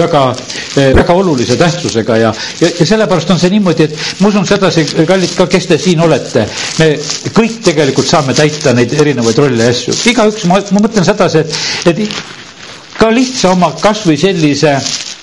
väga, 0.00 0.22
väga 1.00 1.18
olulise 1.18 1.58
tähtsusega 1.60 2.18
ja, 2.22 2.32
ja, 2.60 2.72
ja 2.80 2.86
sellepärast 2.88 3.30
on 3.34 3.42
see 3.42 3.52
niimoodi, 3.54 3.86
et 3.90 4.22
ma 4.22 4.32
usun 4.32 4.48
sedasi, 4.48 4.86
kallid 5.06 5.36
ka, 5.38 5.46
kes 5.50 5.70
te 5.70 5.78
siin 5.80 6.02
olete, 6.04 6.46
me 6.80 6.90
kõik 7.36 7.60
tegelikult 7.70 8.08
saame 8.08 8.34
täita 8.36 8.74
neid 8.76 8.96
erinevaid 8.96 9.38
rolle 9.44 9.68
ja 9.68 9.74
asju, 9.76 9.94
igaüks, 10.12 10.48
ma, 10.50 10.60
ma 10.74 10.82
mõtlen 10.86 11.06
sedasi, 11.06 11.44
et, 11.44 11.94
et 11.94 12.02
ka 12.96 13.10
lihtsa 13.12 13.52
oma 13.52 13.70
kasvõi 13.80 14.16
sellise 14.20 14.72
eh, 14.72 15.15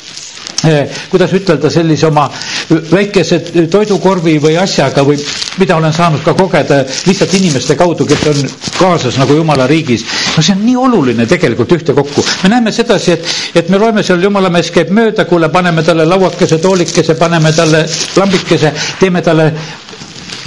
kuidas 1.12 1.34
ütelda, 1.36 1.70
sellise 1.72 2.08
oma 2.08 2.28
väikese 2.92 3.40
toidukorvi 3.72 4.38
või 4.44 4.58
asjaga 4.62 5.04
või 5.06 5.18
mida 5.60 5.76
olen 5.78 5.94
saanud 5.94 6.24
ka 6.26 6.34
kogeda 6.38 6.82
lihtsalt 7.08 7.34
inimeste 7.40 7.76
kaudu, 7.80 8.08
kes 8.10 8.26
on 8.32 8.42
kaasas 8.80 9.18
nagu 9.22 9.36
jumala 9.38 9.68
riigis. 9.68 10.06
no 10.38 10.44
see 10.44 10.56
on 10.56 10.66
nii 10.66 10.76
oluline 10.78 11.26
tegelikult 11.30 11.72
ühtekokku. 11.78 12.26
me 12.44 12.50
näeme 12.50 12.72
sedasi, 12.72 13.12
et, 13.12 13.26
et 13.56 13.70
me 13.70 13.78
loeme 13.78 14.04
seal, 14.04 14.24
jumala 14.24 14.50
mees 14.50 14.72
käib 14.72 14.92
mööda, 14.92 15.26
kuule, 15.26 15.50
paneme 15.50 15.84
talle 15.84 16.06
lauakese, 16.06 16.58
toolikese, 16.58 17.16
paneme 17.20 17.52
talle 17.54 17.86
lambikese, 18.16 18.74
teeme 19.00 19.22
talle 19.22 19.52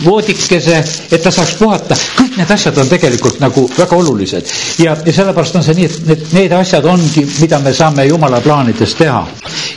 voodikese, 0.04 0.76
et 1.12 1.22
ta 1.22 1.30
saaks 1.32 1.54
puhata, 1.60 1.96
kõik 2.18 2.36
need 2.40 2.50
asjad 2.52 2.78
on 2.82 2.88
tegelikult 2.90 3.40
nagu 3.40 3.66
väga 3.78 3.96
olulised. 3.96 4.50
ja, 4.82 4.96
ja 5.06 5.12
sellepärast 5.12 5.56
on 5.56 5.64
see 5.64 5.74
nii, 5.78 5.84
et 5.88 6.06
need, 6.10 6.26
need 6.36 6.52
asjad 6.56 6.84
ongi, 6.84 7.24
mida 7.40 7.58
me 7.64 7.72
saame 7.74 8.04
jumala 8.06 8.40
plaanides 8.40 8.94
teha. 8.94 9.26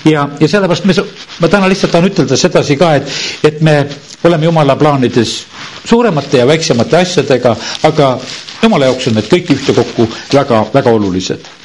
ja, 0.06 0.28
ja 0.40 0.48
sellepärast 0.48 0.86
me, 0.86 0.96
ma 1.40 1.48
täna 1.48 1.70
lihtsalt 1.70 1.92
tahan 1.92 2.10
ütelda 2.12 2.38
sedasi 2.38 2.78
ka, 2.78 2.94
et, 2.96 3.12
et 3.44 3.62
me 3.62 3.78
oleme 4.24 4.46
jumala 4.50 4.76
plaanides 4.76 5.38
suuremate 5.86 6.38
ja 6.44 6.48
väiksemate 6.48 6.98
asjadega, 6.98 7.56
aga 7.84 8.18
jumala 8.64 8.90
jaoks 8.92 9.08
on 9.08 9.20
need 9.20 9.32
kõik 9.32 9.54
ühtekokku 9.56 10.10
väga, 10.34 10.66
väga 10.74 10.92
olulised 11.00 11.59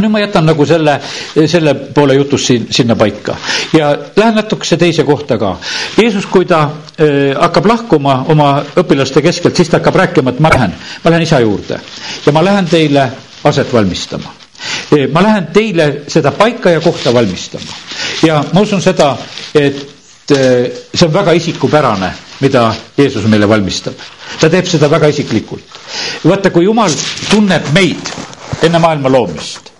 nüüd 0.00 0.12
ma 0.12 0.20
jätan 0.22 0.46
nagu 0.48 0.66
selle, 0.66 0.98
selle 1.46 1.74
poole 1.94 2.14
jutust 2.18 2.46
siin, 2.50 2.66
sinna 2.70 2.96
paika 2.96 3.36
ja 3.76 3.90
lähen 4.16 4.34
natukese 4.38 4.76
teise 4.76 5.04
kohta 5.04 5.38
ka. 5.38 5.56
Jeesus, 5.98 6.26
kui 6.26 6.44
ta 6.46 6.62
äh, 6.64 7.34
hakkab 7.40 7.66
lahkuma 7.66 8.22
oma 8.34 8.50
õpilaste 8.80 9.22
keskelt, 9.24 9.56
siis 9.56 9.68
ta 9.72 9.78
hakkab 9.80 9.96
rääkima, 10.04 10.30
et 10.34 10.40
ma 10.44 10.52
lähen, 10.54 10.74
ma 11.04 11.10
lähen 11.14 11.26
isa 11.26 11.40
juurde 11.44 11.80
ja 12.26 12.32
ma 12.32 12.44
lähen 12.44 12.66
teile 12.68 13.08
aset 13.44 13.72
valmistama. 13.72 14.34
ma 15.12 15.22
lähen 15.22 15.46
teile 15.54 16.02
seda 16.10 16.30
paika 16.32 16.70
ja 16.70 16.80
kohta 16.80 17.12
valmistama 17.14 17.72
ja 18.26 18.40
ma 18.52 18.60
usun 18.60 18.80
seda, 18.82 19.12
et 19.54 19.86
see 20.28 21.06
on 21.06 21.12
väga 21.14 21.32
isikupärane, 21.32 22.10
mida 22.40 22.74
Jeesus 22.98 23.24
meile 23.26 23.48
valmistab. 23.48 23.94
ta 24.40 24.48
teeb 24.50 24.66
seda 24.66 24.90
väga 24.90 25.08
isiklikult. 25.08 25.64
vaata, 26.24 26.50
kui 26.50 26.64
Jumal 26.64 26.90
tunneb 27.30 27.72
meid 27.74 28.12
enne 28.62 28.78
maailma 28.78 29.08
loomist 29.08 29.77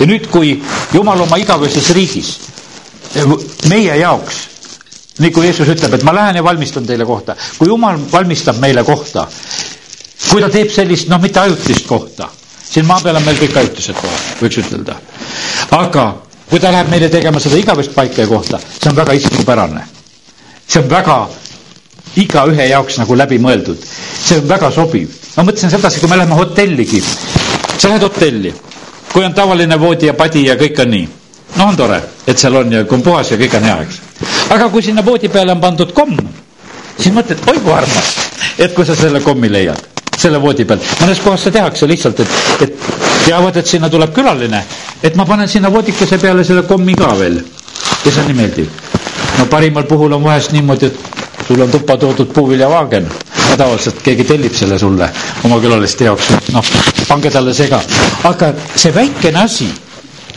ja 0.00 0.06
nüüd, 0.08 0.26
kui 0.32 0.54
Jumal 0.94 1.20
oma 1.26 1.38
igavestes 1.40 1.90
riigis 1.96 2.30
meie 3.68 3.96
jaoks, 4.00 4.38
nii 5.20 5.32
kui 5.34 5.46
Jeesus 5.48 5.68
ütleb, 5.74 5.96
et 5.98 6.04
ma 6.06 6.14
lähen 6.16 6.38
ja 6.40 6.44
valmistan 6.46 6.86
teile 6.86 7.04
kohta, 7.08 7.34
kui 7.58 7.68
Jumal 7.68 7.98
valmistab 8.12 8.60
meile 8.62 8.84
kohta, 8.86 9.26
kui 10.30 10.40
ta 10.42 10.48
teeb 10.52 10.70
sellist, 10.72 11.10
noh, 11.10 11.20
mitte 11.22 11.40
ajutist 11.42 11.86
kohta, 11.90 12.28
siin 12.70 12.86
maa 12.88 13.00
peal 13.02 13.18
on 13.18 13.26
meil 13.26 13.38
kõik 13.40 13.56
ajutised 13.64 13.98
kohad, 13.98 14.26
võiks 14.40 14.60
ütelda. 14.62 14.96
aga 15.76 16.06
kui 16.50 16.60
ta 16.62 16.70
läheb 16.72 16.88
meile 16.90 17.08
tegema 17.10 17.40
seda 17.42 17.58
igavest 17.60 17.92
paika 17.94 18.22
ja 18.24 18.28
kohta, 18.30 18.58
see 18.78 18.90
on 18.90 18.96
väga 18.96 19.12
isikupärane. 19.18 19.84
see 20.68 20.80
on 20.82 20.88
väga 20.90 21.18
igaühe 22.16 22.66
jaoks 22.70 22.98
nagu 22.98 23.14
läbimõeldud, 23.18 23.84
see 24.24 24.38
on 24.38 24.48
väga 24.48 24.70
sobiv. 24.70 25.10
ma 25.36 25.42
mõtlesin 25.42 25.70
sedasi, 25.70 26.00
kui 26.00 26.08
me 26.08 26.16
läheme 26.16 26.34
hotelligi, 26.34 27.02
sa 27.78 27.88
lähed 27.88 28.02
hotelli 28.02 28.54
kui 29.12 29.24
on 29.24 29.34
tavaline 29.34 29.80
voodi 29.80 30.06
ja 30.06 30.14
padi 30.14 30.44
ja 30.46 30.56
kõik 30.58 30.80
on 30.82 30.90
nii, 30.94 31.08
no 31.56 31.66
on 31.70 31.76
tore, 31.76 32.00
et 32.26 32.38
seal 32.38 32.56
on 32.60 32.72
ja 32.72 32.84
kui 32.84 32.98
on 32.98 33.02
puhas 33.02 33.30
ja 33.32 33.38
kõik 33.40 33.56
on 33.58 33.66
hea, 33.66 33.78
eks. 33.86 34.00
aga 34.54 34.68
kui 34.70 34.82
sinna 34.82 35.04
voodi 35.06 35.28
peale 35.28 35.52
on 35.56 35.60
pandud 35.62 35.92
komm, 35.96 36.16
siis 36.96 37.14
mõtled, 37.14 37.42
oi 37.50 37.58
kui 37.64 37.72
armas, 37.74 38.10
et 38.58 38.74
kui 38.76 38.86
sa 38.86 38.96
selle 38.98 39.22
kommi 39.24 39.50
leiad, 39.50 39.80
selle 40.16 40.40
voodi 40.42 40.64
peal. 40.64 40.82
mõnes 41.00 41.22
kohas 41.24 41.46
see 41.46 41.54
tehakse 41.56 41.88
lihtsalt, 41.90 42.20
et, 42.20 42.68
et 42.68 42.76
teavad, 43.26 43.56
et 43.56 43.66
sinna 43.66 43.90
tuleb 43.90 44.14
külaline, 44.14 44.62
et 45.02 45.16
ma 45.16 45.26
panen 45.26 45.48
sinna 45.48 45.72
voodikese 45.72 46.18
peale 46.18 46.44
selle 46.44 46.62
kommi 46.68 46.94
ka 46.98 47.14
veel. 47.18 47.40
ja 48.04 48.10
see 48.12 48.20
on 48.22 48.30
nii 48.30 48.38
meeldiv. 48.42 48.68
no 49.38 49.46
parimal 49.50 49.84
puhul 49.90 50.12
on 50.12 50.24
vahest 50.24 50.52
niimoodi, 50.52 50.86
et 50.86 51.46
sul 51.46 51.60
on 51.60 51.70
tuppa 51.70 51.96
toodud 51.96 52.32
puuviljavaagen 52.32 53.08
ja 53.10 53.29
tavaliselt 53.56 54.00
keegi 54.04 54.24
tellib 54.28 54.54
selle 54.56 54.78
sulle 54.78 55.08
oma 55.46 55.58
külaliste 55.62 56.06
jaoks, 56.08 56.30
noh, 56.54 56.72
pange 57.08 57.30
talle 57.30 57.54
see 57.56 57.68
ka. 57.70 57.80
aga 58.30 58.52
see 58.74 58.92
väikene 58.94 59.42
asi 59.42 59.68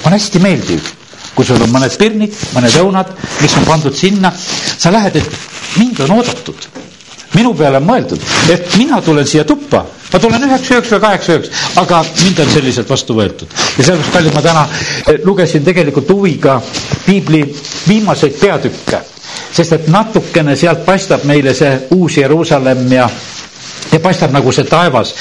on 0.06 0.14
hästi 0.16 0.40
meeldiv, 0.44 0.88
kui 1.36 1.46
sul 1.48 1.62
on 1.64 1.72
mõned 1.74 1.98
pirnid, 2.00 2.36
mõned 2.56 2.78
õunad, 2.82 3.12
mis 3.42 3.58
on 3.60 3.68
pandud 3.68 3.96
sinna, 3.98 4.32
sa 4.36 4.92
lähed, 4.92 5.20
et 5.22 5.38
mind 5.80 6.04
on 6.06 6.18
oodatud. 6.20 6.70
Minu 7.34 7.56
peale 7.58 7.80
on 7.80 7.88
mõeldud, 7.88 8.22
et 8.54 8.76
mina 8.78 9.00
tulen 9.02 9.26
siia 9.26 9.42
tuppa, 9.50 9.80
ma 10.12 10.20
tulen 10.22 10.44
üheks 10.46 10.70
ööks 10.76 10.92
või 10.94 11.02
kaheks 11.08 11.32
ööks, 11.34 11.64
aga 11.82 12.04
mind 12.20 12.44
on 12.44 12.52
selliselt 12.54 12.92
vastu 12.94 13.16
võetud. 13.18 13.50
ja 13.78 13.88
sellepärast, 13.88 14.14
kallid, 14.14 14.36
ma 14.36 14.44
täna 14.46 14.68
eh, 15.08 15.18
lugesin 15.26 15.66
tegelikult 15.66 16.12
huviga 16.14 16.60
piibli 17.08 17.42
viimaseid 17.88 18.38
peatükke 18.38 19.02
sest 19.54 19.78
et 19.78 19.88
natukene 19.94 20.56
sealt 20.60 20.86
paistab 20.86 21.26
meile 21.30 21.54
see 21.58 21.74
uus 21.96 22.18
Jeruusalemm 22.18 22.92
ja 22.94 23.10
ja 23.94 24.00
paistab 24.02 24.32
nagu 24.34 24.52
see 24.54 24.66
taevas 24.68 25.14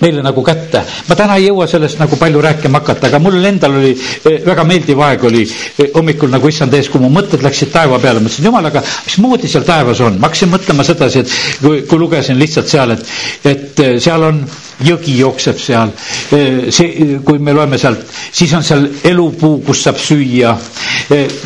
meile 0.00 0.22
nagu 0.22 0.42
kätte. 0.44 0.82
ma 1.08 1.16
täna 1.16 1.36
ei 1.38 1.48
jõua 1.48 1.66
sellest 1.70 1.98
nagu 2.00 2.16
palju 2.16 2.40
rääkima 2.44 2.80
hakata, 2.80 3.08
aga 3.08 3.18
mul 3.18 3.44
endal 3.44 3.76
oli 3.80 3.90
eh, 3.94 4.40
väga 4.46 4.64
meeldiv 4.64 5.00
aeg 5.06 5.24
oli 5.24 5.42
eh, 5.42 5.90
hommikul 5.94 6.30
nagu 6.30 6.48
issand 6.48 6.74
ees, 6.74 6.88
kui 6.88 7.00
mu 7.02 7.10
mõtted 7.12 7.42
läksid 7.42 7.72
taeva 7.74 7.98
peale, 7.98 8.22
mõtlesin, 8.22 8.46
jumal, 8.46 8.66
aga 8.70 8.82
mismoodi 9.06 9.50
seal 9.50 9.66
taevas 9.66 10.02
on, 10.06 10.18
ma 10.20 10.28
hakkasin 10.30 10.52
mõtlema 10.52 10.86
sedasi, 10.86 11.24
et 11.24 11.36
kui, 11.62 11.82
kui 11.90 11.98
lugesin 12.02 12.38
lihtsalt 12.38 12.70
seal, 12.70 12.94
et, 12.96 13.06
et 13.44 13.84
eh, 13.86 13.96
seal 14.02 14.26
on 14.28 14.44
jõgi 14.80 15.18
jookseb 15.18 15.58
seal, 15.60 15.90
see, 16.30 17.18
kui 17.26 17.38
me 17.42 17.52
loeme 17.52 17.76
sealt, 17.78 18.06
siis 18.32 18.52
on 18.56 18.64
seal 18.64 18.86
elupuu, 19.10 19.58
kus 19.66 19.82
saab 19.84 19.98
süüa. 20.00 20.54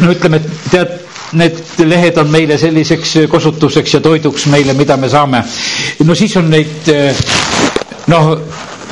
no 0.04 0.12
ütleme, 0.12 0.38
et 0.38 0.70
tead, 0.70 0.92
need 1.32 1.60
lehed 1.78 2.18
on 2.18 2.30
meile 2.30 2.58
selliseks 2.58 3.14
kosutuseks 3.30 3.94
ja 3.94 4.00
toiduks 4.00 4.46
meile, 4.52 4.74
mida 4.74 4.96
me 4.96 5.08
saame. 5.08 5.42
no 6.04 6.14
siis 6.14 6.37
on 6.37 6.50
neid 6.50 6.90
noh, 8.12 8.34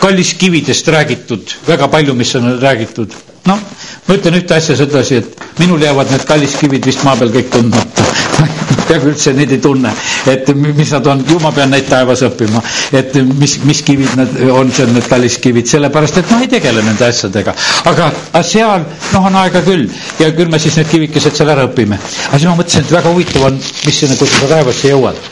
kalliskividest 0.03 0.88
räägitud, 0.88 1.53
väga 1.68 1.88
palju, 1.88 2.14
mis 2.14 2.35
on 2.35 2.57
räägitud. 2.62 3.12
Noh, 3.48 3.59
ma 4.07 4.14
ütlen 4.14 4.37
ühte 4.38 4.55
asja 4.55 4.76
sedasi, 4.78 5.18
et 5.22 5.59
minul 5.59 5.83
jäävad 5.83 6.12
need 6.14 6.24
kalliskivid 6.28 6.87
vist 6.87 7.02
maa 7.07 7.16
peal 7.18 7.33
kõik 7.35 7.50
tundmata 7.50 8.05
peaaegu 8.88 9.11
üldse 9.12 9.33
neid 9.37 9.52
ei 9.55 9.61
tunne, 9.62 9.90
et 10.31 10.48
mis 10.59 10.92
nad 10.94 11.07
on, 11.11 11.22
ju 11.28 11.38
ma 11.42 11.52
pean 11.55 11.70
neid 11.72 11.88
taevas 11.90 12.22
õppima, 12.26 12.62
et 12.98 13.16
mis, 13.40 13.57
mis 13.66 13.83
kivid 13.87 14.14
nad 14.18 14.38
on, 14.52 14.70
seal 14.74 14.92
need 14.94 15.09
kalliskivid, 15.11 15.68
sellepärast 15.70 16.20
et 16.22 16.31
noh, 16.33 16.42
ei 16.44 16.50
tegele 16.52 16.85
nende 16.87 17.07
asjadega. 17.09 17.55
aga, 17.90 18.11
aga 18.33 18.44
seal 18.46 18.87
noh, 18.87 19.28
on 19.31 19.38
aega 19.42 19.62
küll 19.66 19.87
ja 20.20 20.31
küll 20.37 20.52
me 20.52 20.61
siis 20.62 20.78
need 20.78 20.90
kivikesed 20.92 21.38
seal 21.38 21.52
ära 21.55 21.66
õpime. 21.70 21.98
aga 21.98 22.38
siis 22.38 22.48
ma 22.50 22.57
mõtlesin, 22.61 22.87
et 22.87 22.96
väga 22.98 23.14
huvitav 23.14 23.48
on, 23.50 23.61
mis 23.87 24.02
sinna, 24.02 24.18
kui 24.20 24.31
sa 24.31 24.50
taevasse 24.55 24.92
jõuad. 24.94 25.22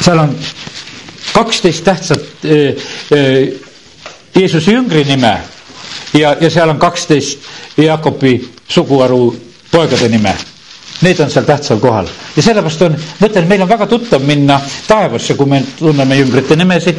seal 0.00 0.24
on 0.26 0.36
kaksteist 1.32 1.84
tähtsat 1.84 2.44
äh, 2.44 2.88
äh, 3.12 3.44
Jeesuse 4.36 4.74
jüngri 4.74 5.04
nime 5.08 5.36
ja, 6.14 6.36
ja 6.40 6.50
seal 6.50 6.68
on 6.68 6.78
kaksteist 6.78 7.38
Jaakobi 7.76 8.36
suguharu 8.68 9.36
poegade 9.70 10.08
nime 10.08 10.34
Need 11.02 11.18
on 11.20 11.30
seal 11.30 11.44
tähtsal 11.44 11.78
kohal 11.80 12.06
ja 12.36 12.42
sellepärast 12.42 12.82
on, 12.86 12.94
ma 13.20 13.28
ütlen, 13.28 13.46
meil 13.48 13.62
on 13.62 13.68
väga 13.68 13.86
tuttav 13.90 14.22
minna 14.24 14.56
taevasse, 14.88 15.34
kui 15.36 15.46
me 15.50 15.62
tunneme 15.78 16.16
jüngrite 16.16 16.56
nimesid. 16.56 16.96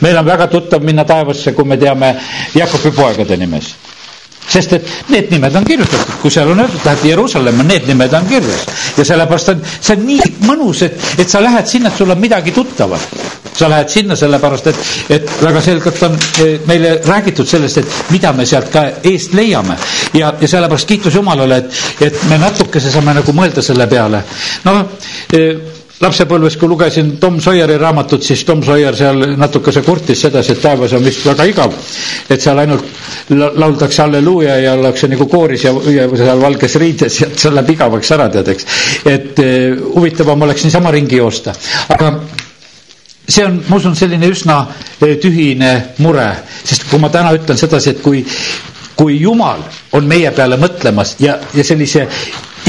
meil 0.00 0.16
on 0.18 0.26
väga 0.26 0.46
tuttav 0.50 0.82
minna 0.82 1.04
taevasse, 1.04 1.52
kui 1.52 1.64
me 1.64 1.76
teame 1.76 2.14
Jakobi 2.54 2.90
poegade 2.90 3.36
nimesid. 3.36 3.74
sest 4.48 4.72
et 4.72 4.88
need 5.08 5.30
nimed 5.30 5.54
on 5.56 5.64
kirjutatud, 5.64 6.18
kui 6.22 6.30
seal 6.30 6.50
on 6.50 6.60
öeldud, 6.60 6.80
lähed 6.84 7.04
Jeruusalemma, 7.04 7.62
need 7.62 7.86
nimed 7.86 8.12
on 8.12 8.26
kirjas. 8.26 8.66
ja 8.98 9.04
sellepärast 9.04 9.48
on, 9.48 9.62
see 9.80 9.96
on 9.96 10.06
nii 10.06 10.34
mõnus, 10.50 10.82
et, 10.82 10.98
et 11.18 11.28
sa 11.28 11.40
lähed 11.42 11.66
sinna, 11.66 11.88
et 11.88 11.96
sul 11.96 12.10
on 12.10 12.18
midagi 12.20 12.50
tuttavat. 12.52 13.08
Sa 13.58 13.68
lähed 13.70 13.88
sinna 13.92 14.16
sellepärast, 14.18 14.66
et, 14.72 14.80
et 15.18 15.30
väga 15.42 15.60
selgelt 15.64 16.02
on 16.08 16.16
eh, 16.44 16.56
meile 16.66 16.96
räägitud 17.06 17.48
sellest, 17.48 17.78
et 17.82 18.10
mida 18.14 18.32
me 18.32 18.46
sealt 18.46 18.70
ka 18.72 18.86
eest 19.12 19.34
leiame. 19.38 19.76
ja, 20.14 20.34
ja 20.40 20.48
sellepärast 20.48 20.88
kiitus 20.88 21.14
Jumalale, 21.14 21.62
et, 21.62 21.80
et 22.08 22.20
me 22.30 22.38
natukese 22.42 22.90
saame 22.90 23.14
nagu 23.20 23.32
mõelda 23.36 23.62
selle 23.62 23.86
peale. 23.90 24.24
no 24.64 24.76
eh, 25.32 25.82
lapsepõlves, 26.02 26.56
kui 26.58 26.68
lugesin 26.68 27.12
Tom 27.22 27.38
Sawyeri 27.40 27.76
raamatut, 27.78 28.22
siis 28.26 28.42
Tom 28.44 28.62
Sawyer 28.66 28.96
seal 28.98 29.22
natukese 29.38 29.82
kurtis 29.86 30.24
sedasi, 30.26 30.54
et 30.56 30.62
taevas 30.62 30.92
on 30.96 31.04
vist 31.06 31.24
väga 31.26 31.46
igav. 31.48 31.74
et 32.28 32.40
seal 32.42 32.58
ainult 32.58 32.84
lauldakse 33.30 34.02
halleluuja 34.02 34.56
ja 34.64 34.72
ollakse 34.74 35.08
nagu 35.08 35.26
kooris 35.30 35.64
ja, 35.64 35.72
ja 35.94 36.08
seal 36.16 36.40
valges 36.42 36.74
riides 36.82 37.20
ja 37.20 37.28
see 37.36 37.52
läheb 37.54 37.70
igavaks 37.76 38.10
ära, 38.16 38.28
tead, 38.32 38.48
eks. 38.54 38.66
et 39.06 39.38
eh, 39.44 39.76
huvitavam 39.94 40.42
oleks 40.48 40.66
niisama 40.66 40.90
ringi 40.94 41.22
joosta, 41.22 41.54
aga 41.94 42.16
see 43.28 43.44
on, 43.44 43.60
ma 43.68 43.76
usun, 43.76 43.94
selline 43.96 44.28
üsna 44.28 44.58
eh, 45.00 45.16
tühine 45.20 45.72
mure, 46.04 46.28
sest 46.64 46.88
kui 46.90 47.00
ma 47.02 47.10
täna 47.12 47.32
ütlen 47.36 47.58
sedasi, 47.60 47.94
et 47.94 48.02
kui, 48.04 48.24
kui 48.98 49.20
Jumal 49.22 49.62
on 49.96 50.08
meie 50.10 50.30
peale 50.36 50.58
mõtlemas 50.60 51.16
ja, 51.22 51.38
ja 51.56 51.64
sellise 51.64 52.06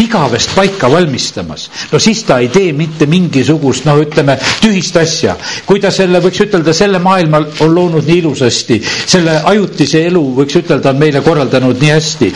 igavest 0.01 0.51
paika 0.55 0.89
valmistamas, 0.91 1.69
no 1.91 1.99
siis 2.03 2.23
ta 2.27 2.39
ei 2.43 2.49
tee 2.51 2.73
mitte 2.75 3.07
mingisugust, 3.07 3.85
noh, 3.87 3.99
ütleme 4.03 4.35
tühist 4.63 4.97
asja. 4.99 5.37
kui 5.65 5.79
ta 5.79 5.91
selle, 5.93 6.19
võiks 6.23 6.41
ütelda, 6.43 6.73
selle 6.75 6.99
maailma 7.03 7.39
on 7.63 7.75
loonud 7.75 8.07
nii 8.07 8.19
ilusasti, 8.23 8.81
selle 9.07 9.37
ajutise 9.53 10.03
elu, 10.09 10.23
võiks 10.41 10.59
ütelda, 10.59 10.91
on 10.91 10.99
meile 10.99 11.23
korraldanud 11.23 11.79
nii 11.81 11.93
hästi, 11.95 12.31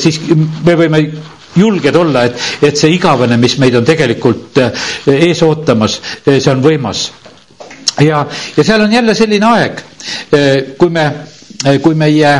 siis 0.00 0.20
me 0.64 0.76
võime 0.80 1.02
julged 1.56 1.96
olla, 1.96 2.24
et, 2.28 2.40
et 2.66 2.78
see 2.78 2.94
igavene, 2.96 3.36
mis 3.40 3.58
meid 3.62 3.76
on 3.78 3.84
tegelikult 3.86 4.58
eh, 4.62 4.88
ees 5.28 5.42
ootamas, 5.46 6.00
eh, 6.26 6.40
see 6.40 6.52
on 6.54 6.64
võimas. 6.64 7.08
Ja, 8.00 8.26
ja 8.56 8.64
seal 8.64 8.80
on 8.80 8.92
jälle 8.92 9.14
selline 9.14 9.46
aeg, 9.46 9.80
kui 10.78 10.90
me, 10.90 11.04
kui 11.82 11.94
meie 11.94 12.32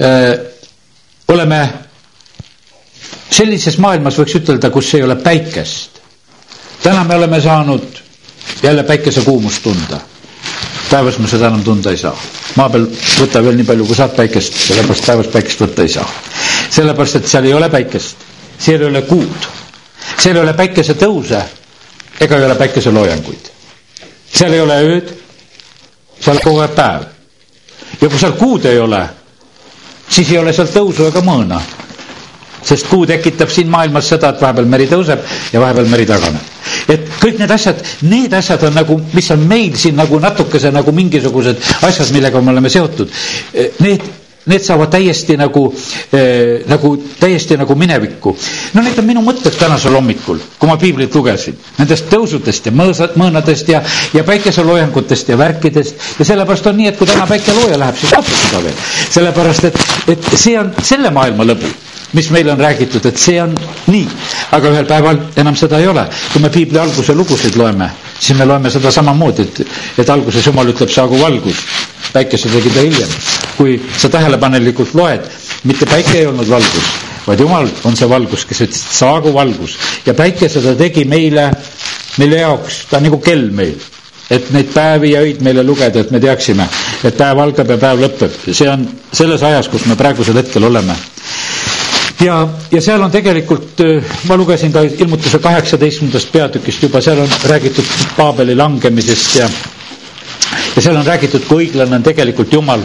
öö, 0.00 0.34
oleme 1.28 1.60
sellises 3.30 3.76
maailmas 3.82 4.16
võiks 4.18 4.36
ütelda, 4.40 4.70
kus 4.72 4.92
ei 4.96 5.02
ole 5.04 5.16
päikest. 5.22 5.98
täna 6.82 7.04
me 7.04 7.14
oleme 7.16 7.40
saanud 7.40 7.98
jälle 8.62 8.82
päikesekuumust 8.82 9.62
tunda. 9.62 10.00
päevas 10.90 11.18
me 11.18 11.28
seda 11.28 11.46
enam 11.48 11.62
tunda 11.64 11.90
ei 11.90 11.96
saa. 11.96 12.16
maa 12.56 12.68
peal 12.70 12.86
võta 13.20 13.42
veel 13.44 13.56
nii 13.56 13.64
palju, 13.68 13.86
kui 13.86 13.96
saad 13.96 14.16
päikest, 14.16 14.54
sellepärast 14.66 15.06
päevas 15.06 15.26
päikest 15.32 15.60
võtta 15.60 15.82
ei 15.82 15.88
saa. 15.88 16.08
sellepärast, 16.70 17.16
et 17.16 17.26
seal 17.28 17.44
ei 17.44 17.54
ole 17.54 17.68
päikest, 17.68 18.16
seal 18.58 18.80
ei 18.80 18.88
ole 18.88 19.02
kuud, 19.02 19.48
seal 20.18 20.36
ei 20.36 20.42
ole 20.42 20.52
päikesetõuse 20.54 21.42
ega 22.20 22.36
ei 22.38 22.44
ole 22.44 22.54
päikeseloojanguid. 22.54 23.47
Seal 24.38 24.54
ei 24.54 24.60
ole 24.62 24.76
ööd, 24.92 25.12
seal 26.22 26.38
kogu 26.44 26.62
aeg 26.62 26.74
päev. 26.78 27.06
ja 28.00 28.08
kui 28.08 28.18
seal 28.18 28.36
kuud 28.38 28.64
ei 28.70 28.78
ole, 28.78 29.02
siis 30.08 30.30
ei 30.30 30.38
ole 30.38 30.52
seal 30.54 30.70
tõusu 30.74 31.08
ega 31.10 31.22
mõõna 31.26 31.60
sest 32.68 32.88
kuu 32.90 33.06
tekitab 33.08 33.50
siin 33.52 33.68
maailmas 33.70 34.08
seda, 34.12 34.32
et 34.34 34.40
vahepeal 34.42 34.66
meri 34.70 34.86
tõuseb 34.90 35.22
ja 35.54 35.60
vahepeal 35.62 35.88
meri 35.90 36.06
taganeb. 36.08 36.54
et 36.92 37.06
kõik 37.22 37.38
need 37.40 37.50
asjad, 37.54 37.80
need 38.10 38.34
asjad 38.34 38.64
on 38.68 38.74
nagu, 38.76 38.98
mis 39.14 39.30
on 39.34 39.44
meil 39.48 39.76
siin 39.78 39.96
nagu 39.96 40.18
natukese 40.20 40.70
nagu 40.74 40.92
mingisugused 40.92 41.62
asjad, 41.88 42.10
millega 42.14 42.40
me 42.42 42.50
oleme 42.54 42.68
seotud. 42.72 43.10
Need 43.84 44.02
need 44.48 44.64
saavad 44.64 44.90
täiesti 44.92 45.36
nagu 45.40 45.64
äh,, 45.72 46.64
nagu 46.70 46.94
täiesti 47.20 47.56
nagu 47.60 47.74
minevikku. 47.78 48.36
no 48.74 48.82
need 48.82 48.98
on 48.98 49.08
minu 49.08 49.22
mõtted 49.26 49.56
tänasel 49.58 49.96
hommikul, 49.96 50.40
kui 50.58 50.70
ma 50.70 50.76
piiblit 50.80 51.14
lugesin, 51.14 51.58
nendest 51.78 52.08
tõusudest 52.12 52.70
ja 52.70 52.74
mõõsad, 52.74 53.16
mõõnadest 53.20 53.72
ja, 53.72 53.82
ja 54.14 54.24
päikeseloojangutest 54.24 55.28
ja 55.28 55.38
värkidest 55.38 56.08
ja 56.18 56.24
sellepärast 56.24 56.66
on 56.66 56.80
nii, 56.80 56.92
et 56.92 56.98
kui 56.98 57.06
täna 57.10 57.26
päike 57.30 57.54
looja 57.60 57.78
läheb, 57.80 58.00
siis 58.00 58.14
tapab 58.16 58.40
seda 58.44 58.64
veel. 58.64 58.80
sellepärast, 59.10 59.70
et, 59.70 59.84
et 60.16 60.32
see 60.34 60.58
on 60.58 60.72
selle 60.82 61.10
maailma 61.14 61.46
lõbu 61.48 61.76
mis 62.12 62.30
meile 62.30 62.52
on 62.52 62.60
räägitud, 62.60 63.04
et 63.06 63.18
see 63.20 63.36
on 63.42 63.52
nii, 63.92 64.06
aga 64.56 64.70
ühel 64.72 64.86
päeval 64.88 65.18
enam 65.40 65.56
seda 65.56 65.80
ei 65.80 65.88
ole. 65.88 66.06
kui 66.32 66.40
me 66.42 66.50
piibli 66.50 66.78
alguse 66.80 67.14
lugusid 67.14 67.56
loeme, 67.56 67.90
siis 68.18 68.38
me 68.38 68.46
loeme 68.48 68.70
seda 68.70 68.90
samamoodi, 68.90 69.42
et, 69.44 69.60
et 69.98 70.10
alguses 70.10 70.46
Jumal 70.46 70.72
ütleb, 70.72 70.88
saagu 70.90 71.20
valgus. 71.20 71.60
päikese 72.12 72.48
tegi 72.48 72.70
ta 72.72 72.80
hiljem. 72.80 73.08
kui 73.58 73.80
sa 73.98 74.08
tähelepanelikult 74.38 74.94
loed, 74.94 75.26
mitte 75.64 75.86
päike 75.86 76.18
ei 76.20 76.26
olnud 76.26 76.48
valgus, 76.48 76.88
vaid 77.26 77.40
Jumal 77.40 77.68
on 77.84 77.96
see 77.96 78.08
valgus, 78.08 78.44
kes 78.46 78.62
ütles, 78.66 78.82
et 78.86 78.98
saagu 78.98 79.32
valgus. 79.34 79.76
Ja 80.06 80.14
päikese 80.14 80.62
ta 80.62 80.74
tegi 80.78 81.04
meile, 81.04 81.50
meile 82.18 82.42
jaoks, 82.42 82.84
ta 82.90 82.98
on 82.98 83.08
nagu 83.08 83.18
kell 83.20 83.50
meil. 83.50 83.76
Et 84.30 84.50
neid 84.52 84.68
päevi 84.74 85.14
ja 85.14 85.22
öid 85.24 85.40
meile 85.40 85.62
lugeda, 85.64 86.02
et 86.04 86.10
me 86.12 86.20
teaksime, 86.20 86.66
et 87.04 87.16
päev 87.16 87.38
algab 87.40 87.70
ja 87.72 87.78
päev 87.80 88.02
lõpeb. 88.04 88.34
see 88.52 88.68
on 88.68 88.84
selles 89.12 89.42
ajas, 89.42 89.68
kus 89.68 89.86
me 89.86 89.96
praegusel 89.96 90.36
hetkel 90.36 90.64
oleme. 90.68 90.94
Ja, 92.20 92.42
ja 92.70 92.80
seal 92.82 93.02
on 93.02 93.10
tegelikult, 93.14 93.80
ma 94.28 94.36
lugesin 94.36 94.72
ka 94.74 94.82
ilmutuse 94.82 95.38
kaheksateistkümnendast 95.38 96.32
peatükist 96.32 96.82
juba, 96.82 97.00
seal 97.00 97.22
on 97.22 97.28
räägitud 97.48 97.86
Paabeli 98.16 98.56
langemisest 98.58 99.36
ja 99.38 99.48
ja 100.76 100.82
seal 100.82 100.96
on 100.96 101.06
räägitud, 101.06 101.44
kui 101.48 101.64
õiglane 101.66 101.98
on 101.98 102.04
tegelikult 102.06 102.52
Jumal, 102.52 102.82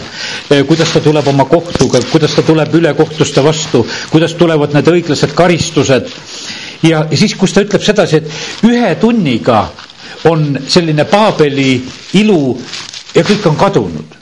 kuidas 0.67 0.91
ta 0.93 1.01
tuleb 1.03 1.27
oma 1.27 1.45
kohtuga, 1.49 2.01
kuidas 2.11 2.35
ta 2.35 2.43
tuleb 2.45 2.73
ülekohtuste 2.75 3.43
vastu, 3.43 3.83
kuidas 4.11 4.35
tulevad 4.39 4.73
need 4.75 4.89
õiglased 4.91 5.33
karistused. 5.35 6.09
ja, 6.83 7.05
siis, 7.15 7.35
kus 7.39 7.53
ta 7.53 7.63
ütleb 7.63 7.83
sedasi, 7.83 8.21
et 8.21 8.67
ühe 8.69 8.95
tunniga 9.01 9.67
on 10.29 10.59
selline 10.67 11.05
Paabeli 11.05 11.71
ilu 12.19 12.57
ja 13.15 13.23
kõik 13.23 13.47
on 13.49 13.55
kadunud 13.59 14.19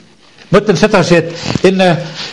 ma 0.52 0.60
ütlen 0.60 0.76
sedasi, 0.76 1.16
et 1.16 1.64
enne 1.70 1.86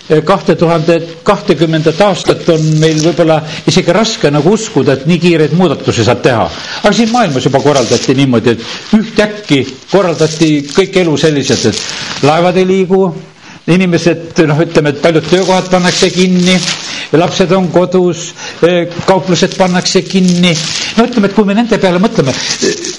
eh, 0.09 0.19
kahte 0.27 0.55
tuhande 0.59 0.97
kahtekümnendat 1.23 2.01
aastat 2.03 2.43
on 2.51 2.65
meil 2.81 2.99
võib-olla 3.03 3.39
isegi 3.71 3.95
raske 3.95 4.31
nagu 4.33 4.51
uskuda, 4.57 4.97
et 4.97 5.05
nii 5.07 5.19
kiireid 5.23 5.55
muudatusi 5.55 6.03
saab 6.03 6.21
teha. 6.25 6.49
aga 6.83 6.93
siin 6.95 7.13
maailmas 7.13 7.47
juba 7.47 7.61
korraldati 7.63 8.15
niimoodi, 8.19 8.57
et 8.57 8.99
ühtäkki 8.99 9.61
korraldati 9.91 10.51
kõik 10.75 10.99
elu 11.03 11.15
selliselt, 11.17 11.71
et 11.71 12.27
laevad 12.27 12.59
ei 12.59 12.67
liigu, 12.67 13.03
inimesed, 13.69 14.39
noh, 14.49 14.59
ütleme, 14.63 14.89
et 14.93 15.01
paljud 15.01 15.25
töökohad 15.29 15.67
pannakse 15.69 16.09
kinni, 16.13 16.55
lapsed 17.19 17.51
on 17.53 17.67
kodus, 17.73 18.29
eh, 18.65 18.87
kauplused 19.05 19.55
pannakse 19.57 20.01
kinni. 20.01 20.55
no 20.97 21.05
ütleme, 21.05 21.27
et 21.29 21.33
kui 21.35 21.45
me 21.45 21.53
nende 21.53 21.77
peale 21.79 21.99
mõtleme, 22.01 22.33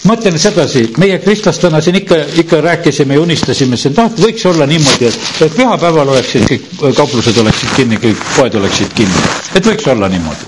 mõtlen 0.08 0.38
sedasi, 0.38 0.84
meie 1.02 1.18
kristlastena 1.22 1.80
siin 1.82 1.98
ikka, 2.00 2.16
ikka 2.42 2.60
rääkisime 2.64 3.14
ja 3.14 3.20
unistasime, 3.20 3.76
et 3.76 3.96
noh, 3.96 4.06
et 4.12 4.22
võiks 4.24 4.46
olla 4.46 4.66
niimoodi, 4.66 5.06
et, 5.10 5.18
et 5.46 5.56
pühapäeval 5.56 6.08
oleksid 6.14 6.46
kõik 6.48 6.68
kauplused 6.96 7.38
oleksid 7.42 7.74
kinni, 7.76 7.98
kõik 8.02 8.22
poed 8.36 8.54
oleksid 8.60 8.94
kinni, 8.94 9.24
et 9.54 9.66
võiks 9.66 9.88
olla 9.90 10.08
niimoodi. 10.08 10.46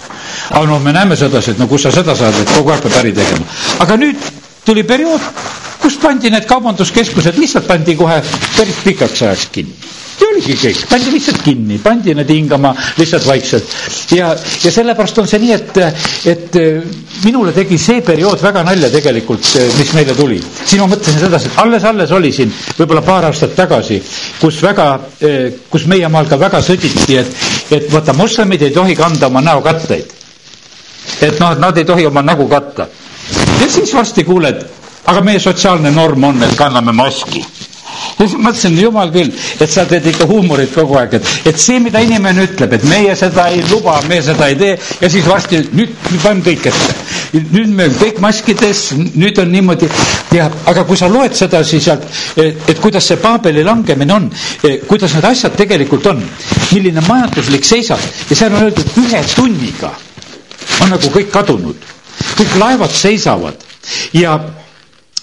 aga 0.51 0.67
noh, 0.67 0.81
me 0.83 0.93
näeme 0.93 1.17
sedasi, 1.17 1.51
et 1.51 1.59
no 1.59 1.67
kus 1.67 1.83
sa 1.83 1.91
seda 1.93 2.15
saad, 2.17 2.39
et 2.41 2.55
kogu 2.57 2.71
aeg 2.71 2.83
peab 2.87 3.01
äri 3.03 3.13
tegema. 3.13 3.47
aga 3.85 3.97
nüüd 3.97 4.31
tuli 4.65 4.83
periood, 4.87 5.21
kus 5.83 5.99
pandi 5.99 6.31
need 6.31 6.47
kaubanduskeskused, 6.47 7.39
lihtsalt 7.39 7.67
pandi 7.67 7.97
kohe 7.99 8.23
päris 8.57 8.79
pikaks 8.87 9.23
ajaks 9.27 9.49
kinni 9.53 9.75
ja 10.23 10.29
oligi 10.31 10.55
kõik, 10.59 10.81
pandi 10.91 11.13
lihtsalt 11.13 11.43
kinni, 11.45 11.79
pandi 11.83 12.15
need 12.17 12.31
hingama 12.31 12.73
lihtsalt 12.99 13.27
vaikselt. 13.27 13.75
ja, 14.15 14.33
ja 14.65 14.73
sellepärast 14.73 15.19
on 15.23 15.29
see 15.29 15.41
nii, 15.43 15.53
et, 15.57 15.81
et 16.33 16.59
minule 17.25 17.55
tegi 17.57 17.79
see 17.81 18.03
periood 18.07 18.43
väga 18.43 18.63
nalja 18.67 18.91
tegelikult, 18.93 19.49
mis 19.79 19.93
meile 19.97 20.15
tuli. 20.19 20.39
siis 20.65 20.81
ma 20.81 20.89
mõtlesin 20.91 21.21
sedasi, 21.25 21.51
et 21.51 21.61
alles-alles 21.65 22.15
oli 22.19 22.33
siin 22.35 22.53
võib-olla 22.79 23.05
paar 23.07 23.29
aastat 23.31 23.57
tagasi, 23.59 24.01
kus 24.41 24.61
väga, 24.63 24.89
kus 25.71 25.87
meie 25.91 26.09
maal 26.13 26.31
ka 26.31 26.39
väga 26.41 26.63
sõditi, 26.65 27.19
et, 27.19 27.35
et 27.73 27.91
vaata, 27.93 28.15
moslemid 28.19 28.63
ei 28.63 28.75
tohi 28.75 28.97
kanda 28.99 29.31
oma 29.33 29.43
näokatteid. 29.45 30.15
et 31.23 31.41
noh, 31.41 31.53
et 31.53 31.61
nad 31.63 31.79
ei 31.79 31.85
tohi 31.89 32.07
oma 32.07 32.23
nägu 32.23 32.49
katta. 32.49 32.87
ja 33.61 33.69
siis 33.69 33.95
varsti 33.95 34.25
kuuled, 34.25 34.65
aga 35.07 35.21
meie 35.21 35.41
sotsiaalne 35.43 35.91
norm 35.91 36.25
on, 36.31 36.43
et 36.43 36.57
kanname 36.57 36.93
maski 36.95 37.43
ja 38.19 38.27
siis 38.27 38.37
mõtlesin, 38.39 38.77
jumal 38.81 39.11
küll, 39.15 39.31
et 39.61 39.71
sa 39.73 39.85
teed 39.89 40.07
ikka 40.13 40.27
huumorit 40.31 40.73
kogu 40.75 40.97
aeg, 41.01 41.17
et, 41.19 41.31
et 41.53 41.59
see, 41.61 41.79
mida 41.83 42.03
inimene 42.05 42.47
ütleb, 42.49 42.77
et 42.79 42.85
meie 42.91 43.15
seda 43.19 43.49
ei 43.53 43.63
luba, 43.71 43.99
me 44.09 44.21
seda 44.25 44.49
ei 44.53 44.59
tee 44.61 44.77
ja 45.01 45.11
siis 45.13 45.27
varsti 45.29 45.63
nüüd 45.73 45.95
paneme 46.23 46.45
kõik 46.47 46.69
ette. 46.73 46.97
nüüd 47.53 47.73
me 47.73 47.87
kõik 47.97 48.19
maskides, 48.21 48.83
nüüd 49.17 49.39
on 49.41 49.51
niimoodi. 49.53 49.89
Ja, 50.37 50.51
aga 50.69 50.85
kui 50.89 50.97
sa 51.01 51.09
loed 51.09 51.35
sedasi 51.37 51.81
sealt, 51.81 52.05
et, 52.37 52.79
kuidas 52.81 53.07
see 53.09 53.17
Paabeli 53.23 53.65
langemine 53.65 54.15
on, 54.15 54.31
kuidas 54.89 55.15
need 55.17 55.25
asjad 55.29 55.57
tegelikult 55.57 56.07
on, 56.13 56.23
milline 56.73 57.01
majanduslik 57.09 57.65
seisab. 57.65 58.01
Ja 58.31 58.37
seal 58.37 58.53
on 58.57 58.67
öeldud 58.69 58.97
ühe 59.05 59.23
tunniga 59.35 59.93
on 60.83 60.91
nagu 60.95 61.11
kõik 61.15 61.31
kadunud, 61.33 61.85
kõik 62.39 62.57
laevad 62.61 62.93
seisavad 62.95 63.65
ja 64.17 64.37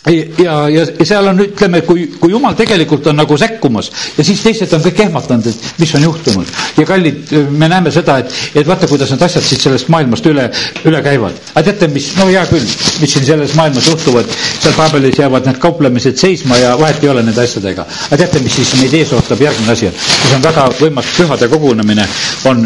ja, 0.07 0.69
ja, 0.69 0.85
ja 0.99 1.05
seal 1.05 1.27
on, 1.27 1.41
ütleme, 1.43 1.81
kui, 1.83 2.05
kui 2.19 2.31
jumal 2.31 2.55
tegelikult 2.57 3.07
on 3.11 3.19
nagu 3.19 3.37
sekkumas 3.37 3.89
ja 4.17 4.23
siis 4.23 4.41
teised 4.43 4.71
on 4.75 4.83
kõik 4.85 5.01
ehmatanud, 5.05 5.49
et 5.51 5.81
mis 5.81 5.93
on 5.97 6.05
juhtunud. 6.07 6.53
ja 6.77 6.85
kallid, 6.87 7.33
me 7.51 7.67
näeme 7.71 7.91
seda, 7.91 8.19
et, 8.23 8.33
et 8.55 8.67
vaata, 8.67 8.87
kuidas 8.87 9.11
need 9.11 9.25
asjad 9.27 9.45
siit 9.45 9.65
sellest 9.65 9.91
maailmast 9.91 10.29
üle, 10.31 10.47
üle 10.87 11.03
käivad. 11.03 11.35
aga 11.53 11.65
teate, 11.67 11.91
mis, 11.93 12.09
no 12.17 12.29
hea 12.31 12.45
küll, 12.49 12.65
mis 13.03 13.13
siin 13.15 13.27
selles 13.27 13.55
maailmas 13.59 13.91
juhtuvad, 13.91 14.31
seal 14.47 14.77
Paabelis 14.79 15.19
jäävad 15.19 15.49
need 15.49 15.59
kauplemised 15.61 16.19
seisma 16.21 16.57
ja 16.57 16.73
vahet 16.79 17.03
ei 17.03 17.11
ole 17.11 17.23
nende 17.27 17.43
asjadega. 17.43 17.85
aga 18.07 18.21
teate, 18.23 18.43
mis 18.45 18.59
siis 18.61 18.75
meid 18.79 18.95
ees 19.01 19.13
ootab, 19.17 19.41
järgmine 19.43 19.75
asi 19.75 19.91
on, 19.91 20.03
siis 20.07 20.35
on 20.39 20.45
väga 20.47 20.67
võimas 20.79 21.15
pühade 21.17 21.51
kogunemine, 21.51 22.07
on 22.49 22.63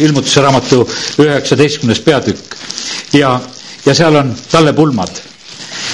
ilmutuse 0.00 0.40
raamatu 0.40 0.86
üheksateistkümnes 1.20 2.00
peatükk 2.06 2.56
ja, 3.20 3.36
ja 3.84 3.94
seal 3.94 4.16
on 4.16 4.32
tallepulmad 4.50 5.29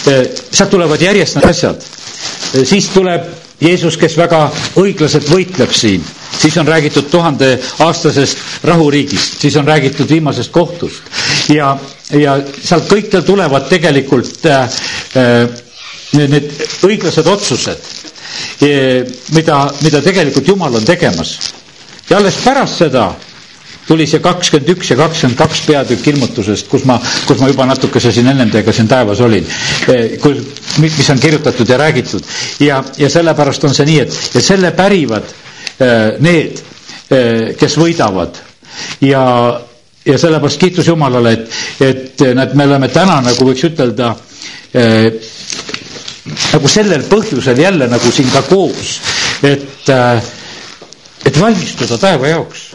sealt 0.07 0.70
tulevad 0.70 1.02
järjest 1.02 1.36
need 1.38 1.48
asjad. 1.50 1.82
siis 2.64 2.88
tuleb 2.94 3.26
Jeesus, 3.61 3.96
kes 3.96 4.16
väga 4.20 4.40
õiglaselt 4.76 5.30
võitleb 5.32 5.70
siin, 5.72 6.02
siis 6.36 6.57
on 6.61 6.68
räägitud 6.68 7.07
tuhandeaastasest 7.11 8.64
rahuriigist, 8.68 9.38
siis 9.40 9.57
on 9.57 9.64
räägitud 9.66 10.11
viimasest 10.12 10.52
kohtust 10.52 11.09
ja, 11.54 11.70
ja 12.12 12.34
sealt 12.62 12.90
kõikjal 12.90 13.24
tulevad 13.24 13.68
tegelikult 13.70 14.44
äh, 14.52 14.68
need 16.16 16.52
õiglased 16.86 17.26
otsused, 17.32 17.80
mida, 19.34 19.57
mida 19.82 20.02
tegelikult 20.04 20.48
Jumal 20.48 20.76
on 20.78 20.84
tegemas. 20.86 21.32
ja 22.11 22.18
alles 22.20 22.36
pärast 22.44 22.78
seda 22.84 23.09
tuli 23.87 24.07
see 24.11 24.20
kakskümmend 24.22 24.70
üks 24.74 24.91
ja 24.91 24.97
kakskümmend 24.99 25.39
kaks 25.39 25.61
peatükk 25.66 26.09
ilmutusest, 26.12 26.68
kus 26.70 26.84
ma, 26.89 26.97
kus 27.26 27.39
ma 27.43 27.49
juba 27.51 27.66
natukese 27.70 28.11
siin 28.14 28.26
ennem 28.32 28.51
teiega 28.51 28.74
siin 28.74 28.89
taevas 28.91 29.20
olin, 29.24 29.47
eh, 29.93 30.16
kus, 30.22 30.41
mis 30.82 31.11
on 31.14 31.20
kirjutatud 31.22 31.68
ja 31.70 31.78
räägitud. 31.80 32.24
ja, 32.61 32.82
ja 32.99 33.11
sellepärast 33.11 33.64
on 33.64 33.74
see 33.74 33.87
nii, 33.87 34.01
et 34.07 34.34
ja 34.34 34.43
selle 34.43 34.72
pärivad 34.76 35.30
eh, 35.80 36.18
need, 36.20 36.62
eh, 37.11 37.55
kes 37.59 37.78
võidavad. 37.78 38.43
Ja, 39.01 39.22
ja 40.05 40.18
sellepärast 40.18 40.61
kiitus 40.61 40.87
Jumalale, 40.91 41.32
et, 41.32 41.51
et 41.80 42.26
näed, 42.37 42.53
me 42.59 42.66
oleme 42.68 42.89
täna 42.93 43.20
nagu 43.24 43.47
võiks 43.49 43.64
ütelda 43.70 44.14
nagu 46.53 46.68
sellel 46.68 47.07
põhjusel 47.09 47.57
jälle 47.62 47.87
nagu 47.89 48.11
siin 48.12 48.28
ka 48.28 48.43
koos, 48.45 48.99
et, 49.47 49.89
et 51.24 51.39
valmistuda 51.41 51.97
taeva 52.03 52.28
jaoks 52.34 52.66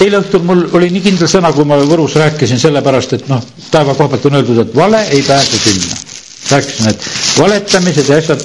eile 0.00 0.20
õhtul 0.22 0.42
mul 0.46 0.64
oli 0.76 0.90
nii 0.94 1.02
kindel 1.04 1.28
sõna, 1.30 1.52
kui 1.56 1.64
ma 1.68 1.78
Võrus 1.90 2.16
rääkisin, 2.20 2.58
sellepärast 2.60 3.12
et 3.18 3.28
noh, 3.30 3.42
taeva 3.70 3.94
koha 3.94 4.08
pealt 4.14 4.26
on 4.30 4.38
öeldud, 4.40 4.62
et 4.64 4.74
vale 4.76 5.02
ei 5.14 5.22
pääse 5.26 5.58
sinna. 5.64 5.96
rääkisin, 6.50 6.88
et 6.90 7.04
valetamised 7.38 8.08
ja 8.08 8.16
asjad 8.18 8.42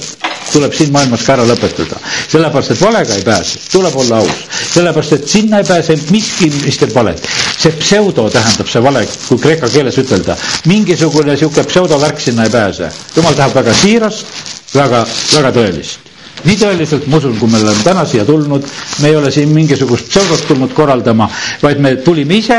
tuleb 0.52 0.72
siin 0.76 0.92
maailmas 0.92 1.24
ka 1.26 1.32
ära 1.34 1.44
lõpetada. 1.48 1.98
sellepärast, 2.28 2.70
et 2.70 2.80
valega 2.80 3.14
ei 3.14 3.22
pääse, 3.24 3.58
tuleb 3.72 3.96
olla 3.96 4.16
aus. 4.22 4.44
sellepärast, 4.74 5.12
et 5.12 5.28
sinna 5.28 5.58
ei 5.58 5.64
pääse 5.68 5.96
miski, 6.10 6.50
mis 6.64 6.78
teeb 6.78 6.94
valet. 6.94 7.22
see 7.58 7.72
pseudo 7.80 8.28
tähendab 8.30 8.68
see 8.68 8.82
vale, 8.82 9.06
kui 9.28 9.38
kreeka 9.38 9.68
keeles 9.68 9.98
ütelda. 9.98 10.36
mingisugune 10.66 11.30
niisugune 11.32 11.64
pseudovärk 11.66 12.20
sinna 12.20 12.44
ei 12.44 12.50
pääse. 12.50 12.88
jumal 13.16 13.34
tahab 13.34 13.54
väga 13.54 13.74
siirast, 13.74 14.26
väga, 14.74 15.06
väga 15.36 15.52
tõelist 15.60 16.05
nii 16.44 16.58
tõeliselt 16.60 17.06
ma 17.10 17.20
usun, 17.20 17.36
kui 17.38 17.48
me 17.50 17.60
oleme 17.62 17.84
täna 17.84 18.04
siia 18.08 18.24
tulnud, 18.28 18.66
me 19.02 19.08
ei 19.08 19.16
ole 19.16 19.30
siin 19.34 19.52
mingisugust 19.54 20.10
pseudot 20.10 20.44
tulnud 20.48 20.74
korraldama, 20.76 21.28
vaid 21.62 21.80
me 21.82 21.96
tulime 22.04 22.36
ise, 22.42 22.58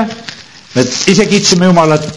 me 0.76 0.86
ise 1.14 1.28
kiitsime 1.30 1.70
Jumalat, 1.70 2.08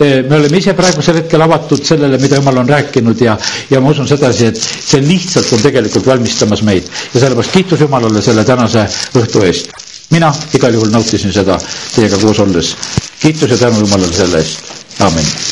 me 0.00 0.36
oleme 0.38 0.58
ise 0.60 0.74
praegusel 0.78 1.20
hetkel 1.20 1.44
avatud 1.44 1.84
sellele, 1.86 2.18
mida 2.22 2.40
Jumal 2.40 2.62
on 2.62 2.72
rääkinud 2.72 3.20
ja, 3.20 3.36
ja 3.70 3.80
ma 3.80 3.92
usun 3.92 4.08
sedasi, 4.08 4.50
et 4.50 4.60
see 4.60 5.02
lihtsalt 5.04 5.52
on 5.56 5.62
tegelikult 5.64 6.08
valmistamas 6.08 6.64
meid 6.66 6.88
ja 7.14 7.20
sellepärast 7.20 7.54
kiitus 7.58 7.84
Jumalale 7.84 8.24
selle 8.24 8.44
tänase 8.48 8.86
õhtu 9.20 9.44
eest. 9.46 9.72
mina 10.10 10.32
igal 10.56 10.74
juhul 10.74 10.90
nautisin 10.90 11.32
seda 11.32 11.58
teiega 11.94 12.18
koos 12.18 12.40
olles. 12.42 12.74
kiitus 13.20 13.50
ja 13.50 13.56
tänu 13.66 13.84
Jumalale 13.84 14.12
selle 14.12 14.38
eest, 14.42 14.74
aamen. 15.00 15.48